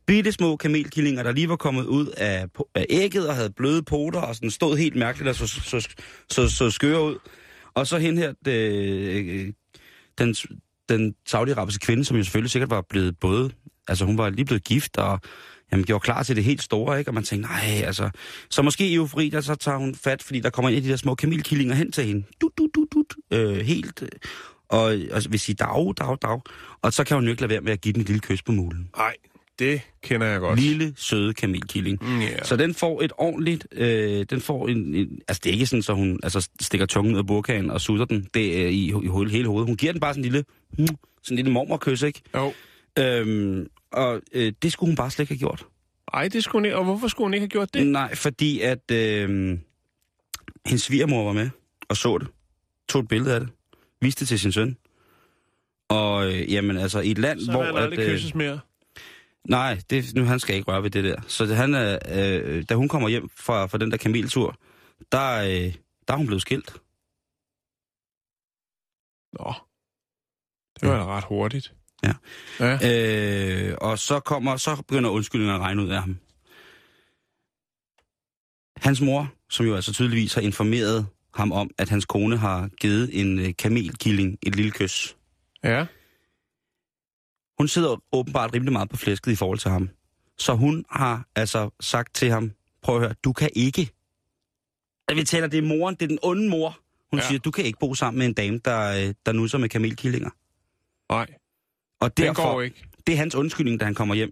[0.07, 4.21] Bitte små kamelkillinger, der lige var kommet ud af, af ægget og havde bløde poter
[4.21, 5.89] og sådan stod helt mærkeligt og så, så,
[6.31, 7.19] så, så skøre ud.
[7.75, 9.53] Og så hen her, øh,
[10.19, 10.35] den,
[10.89, 13.51] den saudiarabiske kvinde, som jo selvfølgelig sikkert var blevet både,
[13.89, 15.21] altså hun var lige blevet gift og
[15.73, 17.11] jamen, gjorde klar til det helt store, ikke?
[17.11, 18.11] Og man tænkte, nej, altså...
[18.51, 20.89] Så måske i eufori, der så tager hun fat, fordi der kommer en af de
[20.89, 22.25] der små kamelkillinger hen til hende.
[22.41, 23.05] Du, du, du, du,
[23.37, 24.03] øh, helt...
[24.03, 24.09] Øh,
[24.73, 26.41] øh, Og, og vil sige dag, dag, dag.
[26.83, 28.43] Og så kan hun jo ikke lade være med at give den et lille kys
[28.43, 28.91] på mulen.
[28.97, 29.15] Nej,
[29.59, 30.61] det kender jeg godt.
[30.61, 31.99] Lille, søde kamelkilling.
[32.03, 32.45] Mm, ja.
[32.45, 35.83] Så den får et ordentligt, øh, den får en, en, altså det er ikke sådan,
[35.83, 39.09] så hun altså, stikker tungen ud af burkagen og sutter den det er i, i
[39.09, 39.67] ho- hele hovedet.
[39.69, 40.45] Hun giver den bare sådan en lille,
[40.79, 40.97] mm, sådan
[41.31, 42.23] en lille mormorkys, ikke?
[42.35, 42.53] Jo.
[42.99, 45.67] Øhm, og øh, det skulle hun bare slet ikke have gjort.
[46.13, 46.77] Ej, det skulle hun ikke.
[46.77, 47.87] Og hvorfor skulle hun ikke have gjort det?
[47.87, 49.29] Nej, fordi at øh,
[50.67, 51.51] hendes svigermor var med
[51.89, 52.29] og så det.
[52.89, 53.49] Tog et billede af det.
[54.01, 54.77] Viste det til sin søn.
[55.89, 57.65] Og øh, jamen altså, i et land, Så hvor...
[57.65, 58.61] han aldrig at, øh, kysses mere.
[59.49, 61.21] Nej, det, nu han skal ikke røre ved det der.
[61.27, 64.57] Så det, han, er, øh, da hun kommer hjem fra, fra den der kameltur,
[65.13, 65.75] der, øh,
[66.09, 66.73] der er hun blevet skilt.
[69.33, 69.53] Nå.
[70.81, 71.75] Det var da ret hurtigt.
[72.03, 72.13] Ja.
[72.61, 73.71] Ja.
[73.71, 76.19] Øh, og så kommer, så begynder undskyldningen at regne ud af ham.
[78.77, 81.07] Hans mor, som jo altså tydeligvis har informeret
[81.39, 85.17] ham om, at hans kone har givet en øh, kamelkilling et lille kys.
[85.65, 85.87] Ja.
[87.59, 89.89] Hun sidder åbenbart rimelig meget på flæsket i forhold til ham.
[90.39, 93.91] Så hun har altså sagt til ham, prøv at høre, du kan ikke.
[95.15, 96.79] Vi taler, det er moren, det er den onde mor.
[97.11, 97.27] Hun Ja.
[97.29, 100.31] siger, du kan ikke bo sammen med en dame, der, øh, der nusser med kamelkillinger.
[101.13, 101.27] Nej,
[102.01, 102.85] Og den derfor, går ikke.
[103.07, 104.31] det er hans undskyldning, da han kommer hjem.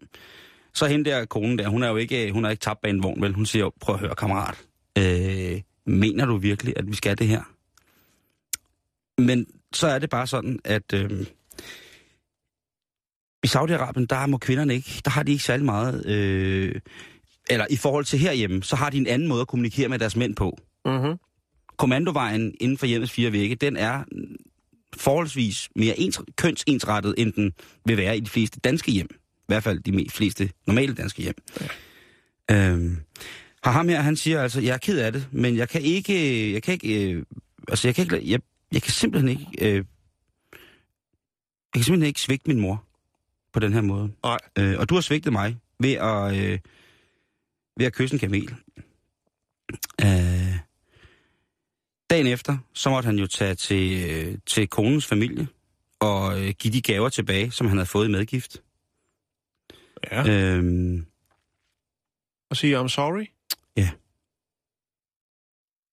[0.74, 3.02] Så hende der konen der, hun er jo ikke, hun er ikke tabt bag en
[3.02, 3.32] vogn, vel?
[3.32, 4.64] Hun siger, prøv at høre, kammerat.
[4.98, 7.42] Øh, mener du virkelig, at vi skal det her?
[9.18, 11.26] Men så er det bare sådan, at øh,
[13.44, 16.74] i Saudi-Arabien, der må kvinderne ikke, der har de ikke særlig meget, øh,
[17.50, 20.16] eller i forhold til herhjemme, så har de en anden måde at kommunikere med deres
[20.16, 20.58] mænd på.
[20.84, 21.16] Mm-hmm.
[21.76, 24.04] Kommandovejen inden for hjemmets fire vægge, den er
[24.96, 27.52] forholdsvis mere ens, kønsensrettet, end den
[27.84, 29.08] vil være i de fleste danske hjem.
[29.12, 31.34] I hvert fald de fleste normale danske hjem.
[32.50, 32.70] Ja.
[32.70, 32.96] Øhm,
[33.66, 36.52] har ham her, han siger altså, jeg er ked af det, men jeg kan ikke,
[36.52, 37.24] jeg kan ikke, øh,
[37.68, 38.40] altså jeg kan ikke, jeg,
[38.72, 39.84] jeg kan simpelthen ikke, øh, jeg
[41.74, 42.84] kan simpelthen ikke svigte min mor
[43.52, 44.12] på den her måde.
[44.24, 44.38] Nej.
[44.58, 46.58] Øh, og du har svigtet mig ved at, øh,
[47.76, 48.54] ved at kysse en kamel.
[50.00, 50.56] Øh,
[52.10, 55.48] dagen efter, så måtte han jo tage til, øh, til konens familie
[56.00, 58.62] og øh, give de gaver tilbage, som han havde fået i medgift.
[60.10, 60.28] Ja.
[60.28, 61.06] Øhm,
[62.50, 63.26] Og sige, I'm sorry.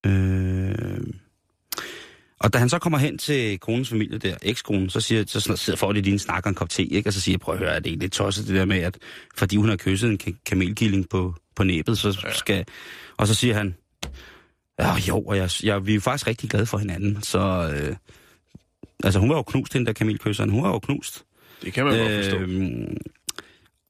[0.06, 1.00] Øh,
[2.40, 5.78] og da han så kommer hen til konens familie der, ekskonen, så, siger, så sidder
[5.78, 7.10] får de lige en snak og en kop te, ikke?
[7.10, 8.98] og så siger jeg, prøv at høre, er det lidt tosset det der med, at
[9.36, 12.34] fordi hun har kysset en ka- kamelkilling på, på næbet, så Ja.
[12.34, 12.66] skal...
[13.18, 13.76] Og så siger han,
[14.80, 17.40] ja jo, og jeg, jeg, vi er faktisk rigtig glade for hinanden, så...
[17.76, 17.96] Øh,
[19.04, 21.26] altså hun var jo knust, den der kamelkysseren, hun var jo knust.
[21.62, 22.38] Det kan man godt forstå.
[22.38, 22.98] Øhm,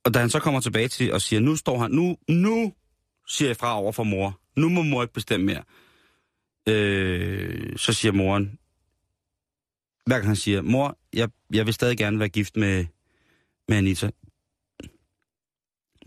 [0.04, 2.74] og da han så kommer tilbage til og siger, nu står han, nu, nu
[3.34, 4.40] siger jeg fra over for mor.
[4.56, 5.64] Nu må mor ikke bestemme mere.
[6.70, 8.60] Øh, så siger moren,
[10.06, 12.86] hver gang han siger, mor, jeg, jeg vil stadig gerne være gift med,
[13.68, 14.10] med Anita.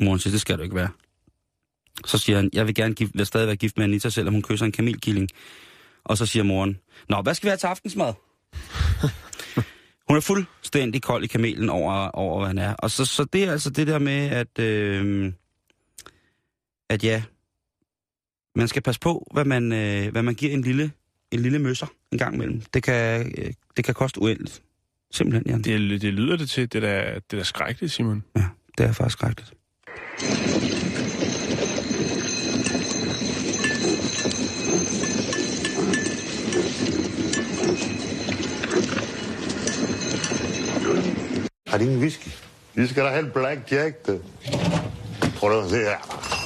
[0.01, 0.91] Moren siger, det skal du ikke være.
[2.05, 4.43] Så siger han, jeg vil gerne gift, vil stadig være gift med Anita, selvom hun
[4.43, 5.29] kysser en kamelkilling.
[6.05, 8.13] Og så siger moren, nå, hvad skal vi have til aftensmad?
[10.09, 12.75] Hun er fuldstændig kold i kamelen over, over hvad han er.
[12.75, 15.33] Og så, så det er altså det der med, at, øh,
[16.89, 17.23] at ja,
[18.55, 20.93] man skal passe på, hvad man, øh, hvad man giver en lille,
[21.31, 22.61] en lille møsser en gang imellem.
[22.61, 24.63] Det kan, øh, det kan koste uendeligt.
[25.11, 25.63] Simpelthen, Jan.
[25.63, 26.73] Det, det lyder det til.
[26.73, 28.25] Det er da, det er da skrækkeligt, Simon.
[28.37, 28.45] Ja,
[28.79, 29.53] det er faktisk skrækkeligt.
[41.67, 42.29] Har de ingen whisky?
[42.75, 44.23] Vi skal da have en black jack, det.
[45.37, 46.46] Prøv at se her.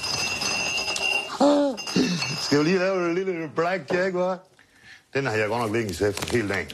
[2.41, 4.47] Skal vi lige lave en lille Black Jack, hva'?
[5.15, 6.67] Den har jeg godt nok liggende i sæt hele dagen.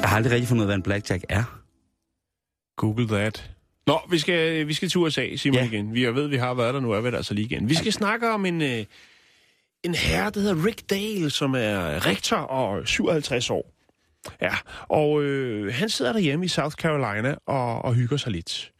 [0.00, 1.60] Jeg har aldrig rigtig fundet ud af, hvad en blackjack er.
[2.76, 3.50] Google that.
[3.86, 5.64] Nå, vi skal, vi skal til USA, Simon, Ja.
[5.66, 5.94] igen.
[5.94, 7.68] Vi har ved, vi har været der, nu er vi der altså lige igen.
[7.68, 8.84] Vi skal snakke om en, øh,
[9.84, 13.72] en herre, der hedder Rick Dale, som er rektor og 57 år.
[14.42, 14.54] Ja,
[14.88, 18.72] og øh, han sidder derhjemme i South Carolina og, og hygger sig lidt.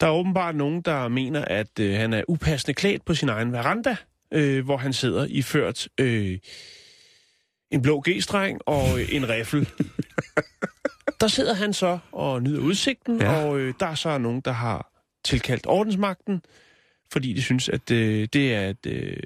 [0.00, 3.52] Der er åbenbart nogen, der mener, at øh, han er upassende klædt på sin egen
[3.52, 3.96] veranda,
[4.32, 6.38] øh, hvor han sidder iført øh,
[7.70, 9.68] en blå G-streng og øh, en riffel.
[11.20, 13.44] der sidder han så og nyder udsigten, Ja.
[13.44, 14.92] og øh, der er så nogen, der har
[15.24, 16.42] tilkaldt ordensmagten,
[17.12, 19.16] fordi de synes, at øh, det er et, øh,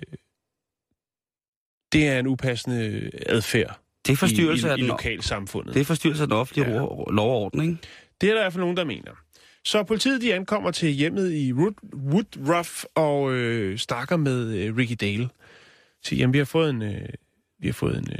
[1.92, 5.74] det er en upassende adfærd Det er forstyrrelse i, i, i lokalsamfundet.
[5.74, 6.76] det er forstyrrelse af den offentlige ja.
[6.76, 7.76] lov og orden, ikke?
[8.20, 9.23] Det er der i hvert fald nogen, der mener.
[9.64, 14.96] Så politiet de ankommer til hjemmet i Wood, Woodruff og øh, snakker med øh, Ricky
[15.00, 15.28] Dale.
[16.02, 17.08] Så jamen, vi har fået en, øh,
[17.58, 18.18] vi har fået en, øh,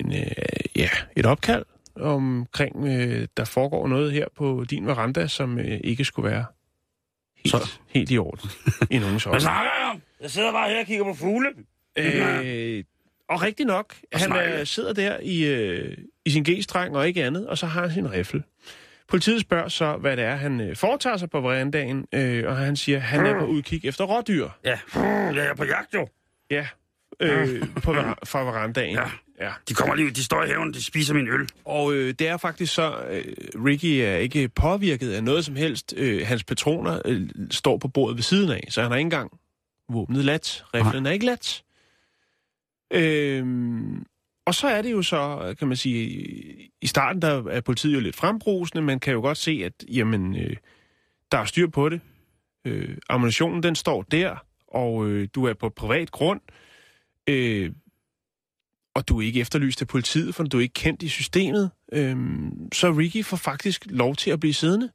[0.00, 0.32] en øh,
[0.76, 1.64] ja, et opkald
[1.96, 6.44] omkring, øh, der foregår noget her på din veranda, som øh, ikke skulle være
[7.36, 8.50] helt, Så- helt i orden
[8.90, 9.40] i nogens Hvad øjne.
[9.40, 10.02] snakker jeg om?
[10.20, 11.48] Jeg sidder bare her og kigger på fugle.
[11.98, 12.84] Øh,
[13.28, 17.24] og rigtig nok, Og han øh, sidder der i, øh, i sin G-streng og ikke
[17.24, 18.42] andet, og så har han sin riffel.
[19.10, 22.76] Politiet spørger så, hvad det er, han øh, foretager sig på verandaen, øh, og han
[22.76, 24.48] siger, at han er på udkig efter rådyr.
[24.64, 26.08] Ja, jeg er på jagt jo.
[26.50, 26.66] Ja,
[27.20, 28.94] øh, på, ver- fra verandaen.
[28.94, 29.10] Ja.
[29.40, 29.52] ja.
[29.68, 31.48] De kommer lige ud, de står i haven, de spiser min øl.
[31.64, 33.24] Og øh, det er faktisk så, øh,
[33.64, 35.94] Ricky er ikke påvirket af noget som helst.
[35.96, 39.30] Øh, hans patroner øh, står på bordet ved siden af, så han har ikke engang
[39.88, 40.64] våbnet lat.
[40.74, 41.62] Riflen er ikke lat.
[42.92, 43.46] Øh,
[44.50, 46.08] og så er det jo så, kan man sige,
[46.80, 50.36] i starten der er politiet jo lidt frembrusende, man kan jo godt se, at jamen,
[50.36, 50.56] øh,
[51.32, 52.00] der er styr på det.
[52.64, 56.40] Øh, ammunitionen, den står der, og øh, du er på privat grund.
[57.26, 57.72] Øh,
[58.94, 61.70] og du er ikke efterlyst af politiet, for du er ikke kendt i systemet.
[61.92, 62.16] Øh,
[62.72, 64.90] så Ricky får faktisk lov til at blive siddende.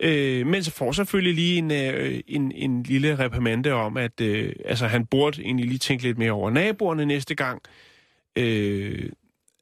[0.00, 4.52] Øh, men så får selvfølgelig lige en, øh, en, en lille reprimande om, at øh,
[4.64, 7.62] altså, han burde egentlig lige tænke lidt mere over naboerne næste gang,
[8.36, 9.10] øh,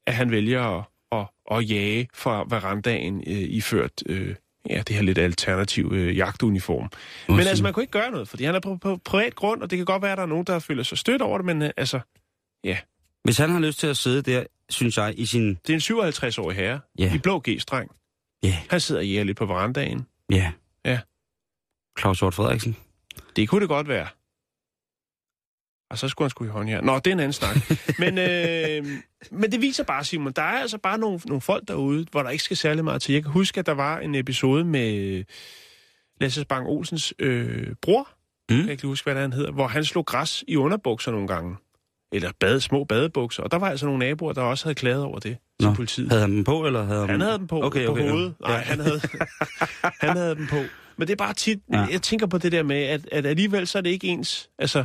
[0.06, 4.34] at han vælger at, at, at jage fra verandaen øh, iført øh,
[4.70, 6.90] ja, det her lidt alternativ øh, jagtuniform.
[7.28, 9.70] Men altså, man kunne ikke gøre noget, fordi han er på, på privat grund, og
[9.70, 11.62] det kan godt være, at der er nogen, der føler sig stødt over det, men
[11.62, 12.00] øh, altså,
[13.24, 15.58] Hvis han har lyst til at sidde der, synes jeg, i sin...
[15.66, 17.14] Det er en 57-årig herre Ja.
[17.14, 17.90] i blå G-streng.
[18.42, 20.06] Ja, Han sidder og jæger lidt på verandaen.
[20.30, 20.52] ja.
[20.84, 20.98] Ja.
[22.00, 22.76] Claus Hjort Frederiksen.
[23.36, 24.06] Det kunne det godt være.
[25.90, 26.80] Og så skulle han sgu i hånd her.
[26.80, 27.56] Nå, det er en anden snak.
[28.02, 28.86] men, øh,
[29.30, 32.30] men det viser bare, Simon, der er altså bare nogle, nogle folk derude, hvor der
[32.30, 33.12] ikke skal særlig meget til.
[33.12, 35.24] Jeg kan huske, at der var en episode med
[36.20, 38.08] Lasse Bang Olsens øh, bror.
[38.50, 38.56] Mm.
[38.56, 39.52] Jeg kan ikke huske, hvad han hedder.
[39.52, 41.56] Hvor han slog græs i underbukser nogle gange.
[42.12, 43.42] Eller bade, små badebukser.
[43.42, 46.08] Og der var altså nogle naboer, der også havde klaget over det til Nå, politiet.
[46.08, 48.10] Havde han dem på, eller havde Han havde dem på, okay, på okay, ja.
[48.10, 48.34] hovedet.
[48.40, 48.56] Nej, Ja.
[48.58, 49.00] han havde,
[50.02, 50.56] han havde dem på.
[50.96, 51.78] Men det er bare tit, ja.
[51.78, 54.84] jeg tænker på det der med, at, at alligevel så er det ikke ens, altså,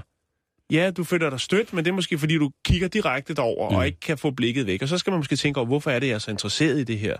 [0.72, 3.76] ja, du føler dig stødt, men det er måske fordi, du kigger direkte derover mm.
[3.76, 4.82] Og ikke kan få blikket væk.
[4.82, 6.84] Og så skal man måske tænke over, hvorfor er det, jeg er så interesseret i
[6.84, 7.16] det her?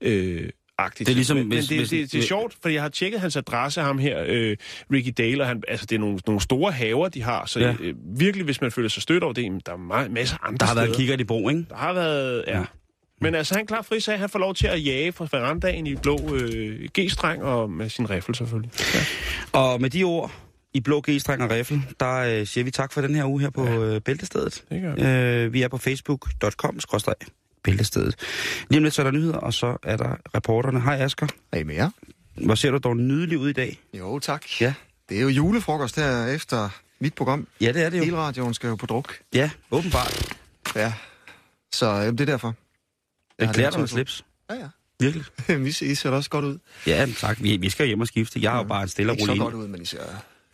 [0.00, 1.06] Øh, agtigt.
[1.06, 3.20] Det er ligesom, men, hvis- det, hvis- det, det, er sjovt, fordi jeg har tjekket
[3.20, 4.56] hans adresse, ham her, øh,
[4.92, 7.74] Ricky Dale, og han, altså det er nogle, nogle store haver, de har, så Ja.
[7.80, 10.56] øh, virkelig, hvis man føler sig stødt over det, jamen, der er meget, masser andre
[10.58, 10.98] Der har været steder.
[10.98, 11.64] kigger i bro, ikke?
[11.70, 12.58] Der har været, ja.
[12.58, 12.64] Ja.
[13.20, 15.94] Men altså, han klar fri sag, han får lov til at jage fra verandaen i
[15.96, 18.70] blå øh, G-streng og med sin riffel selvfølgelig.
[18.94, 19.00] Ja.
[19.52, 20.32] Og med de ord,
[20.76, 23.50] i blå G-streng og riffel, der øh, siger vi tak for den her uge her
[23.50, 23.94] på ja.
[23.94, 24.64] øh, Bæltestedet.
[24.70, 25.44] Det gør vi.
[25.44, 26.80] Øh, vi er på facebook.com
[27.66, 28.14] bæltestedet.
[28.70, 30.80] Lige om lidt så er der nyheder, og så er der reporterne.
[30.80, 31.26] Hej Asger.
[31.52, 31.90] Hej med jer.
[32.34, 33.80] Hvor ser du dog nydelig ud i dag?
[33.94, 34.60] Jo, tak.
[34.60, 34.74] Ja.
[35.08, 36.68] Det er jo julefrokost her efter
[37.00, 37.46] mit program.
[37.60, 38.04] Ja, det er det jo.
[38.04, 39.18] Hele radioen skal jo på druk.
[39.34, 40.38] Ja, åbenbart.
[40.76, 40.92] Ja.
[41.72, 42.54] Så øh, det er derfor.
[43.38, 44.24] Jeg det dig med slips.
[44.50, 44.68] Ja, ja.
[45.00, 45.24] Virkelig.
[45.64, 46.58] Vi ser, I ser også godt ud.
[46.86, 47.42] Ja, tak.
[47.42, 48.40] Vi, vi skal hjem og skifte.
[48.42, 50.02] Jeg har jo bare en stille og Ikke så rolig godt ud, men I ser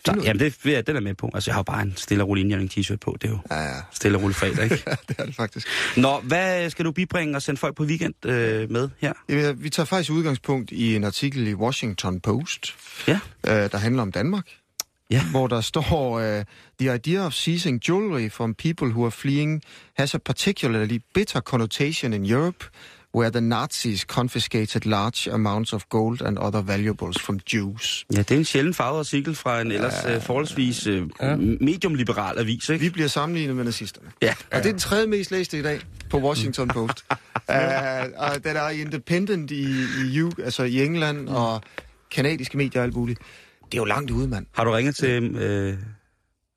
[0.07, 1.31] Så, jamen, det, det, den er med på.
[1.35, 3.17] Altså, jeg har bare en stille og rolig indjævning t-shirt på.
[3.23, 3.81] Det er jo Ja, ja.
[3.93, 4.83] stille og rolig fredag, ikke?
[4.87, 5.67] ja, det er det faktisk.
[5.97, 9.13] Nå, hvad skal du bibringe og sende folk på weekend øh, med her?
[9.29, 12.75] Jamen, vi tager faktisk udgangspunkt i en artikel i Washington Post,
[13.09, 13.19] Ja.
[13.47, 14.47] øh, der handler om Danmark.
[15.11, 15.25] Ja.
[15.31, 16.45] Hvor der står, uh,
[16.81, 19.63] the idea of seizing jewelry from people who are fleeing
[19.99, 22.65] has a particularly bitter connotation in Europe,
[23.17, 28.07] where the Nazis confiscated large amounts of gold and other valuables from Jews.
[28.13, 31.09] Ja, det er en sjælden farvet artikel fra en ellers øh, forholdsvis øh,
[31.61, 32.85] mediumliberal avis, ikke?
[32.85, 34.09] Vi bliver sammenlignet med nazisterne.
[34.23, 34.35] Ja.
[34.53, 35.81] Og det er den tredje mest læste i dag.
[36.11, 37.05] på Washington Post.
[37.11, 37.55] uh,
[38.17, 41.63] og den er i Independent i, i, UK, altså i England, og
[42.11, 43.19] kanadiske medier og alt muligt.
[43.65, 44.47] Det er jo langt ude, mand.
[44.53, 45.77] Har du ringet til øh,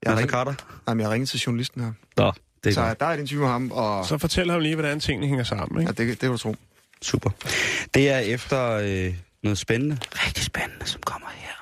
[0.06, 0.54] Jeg ring- Carter?
[0.86, 1.92] Nej, men jeg ringede til journalisten her.
[2.16, 2.32] Nå,
[2.64, 3.00] det er Så godt.
[3.00, 5.82] der er et interview med ham, og Så fortæl ham lige, hvordan tingene hænger sammen.
[5.82, 6.02] ja, Ikke?
[6.02, 6.56] det, det kan du tro.
[7.02, 7.30] Super.
[7.94, 11.55] Det er efter øh, noget spændende, rigtig spændende, som kommer her.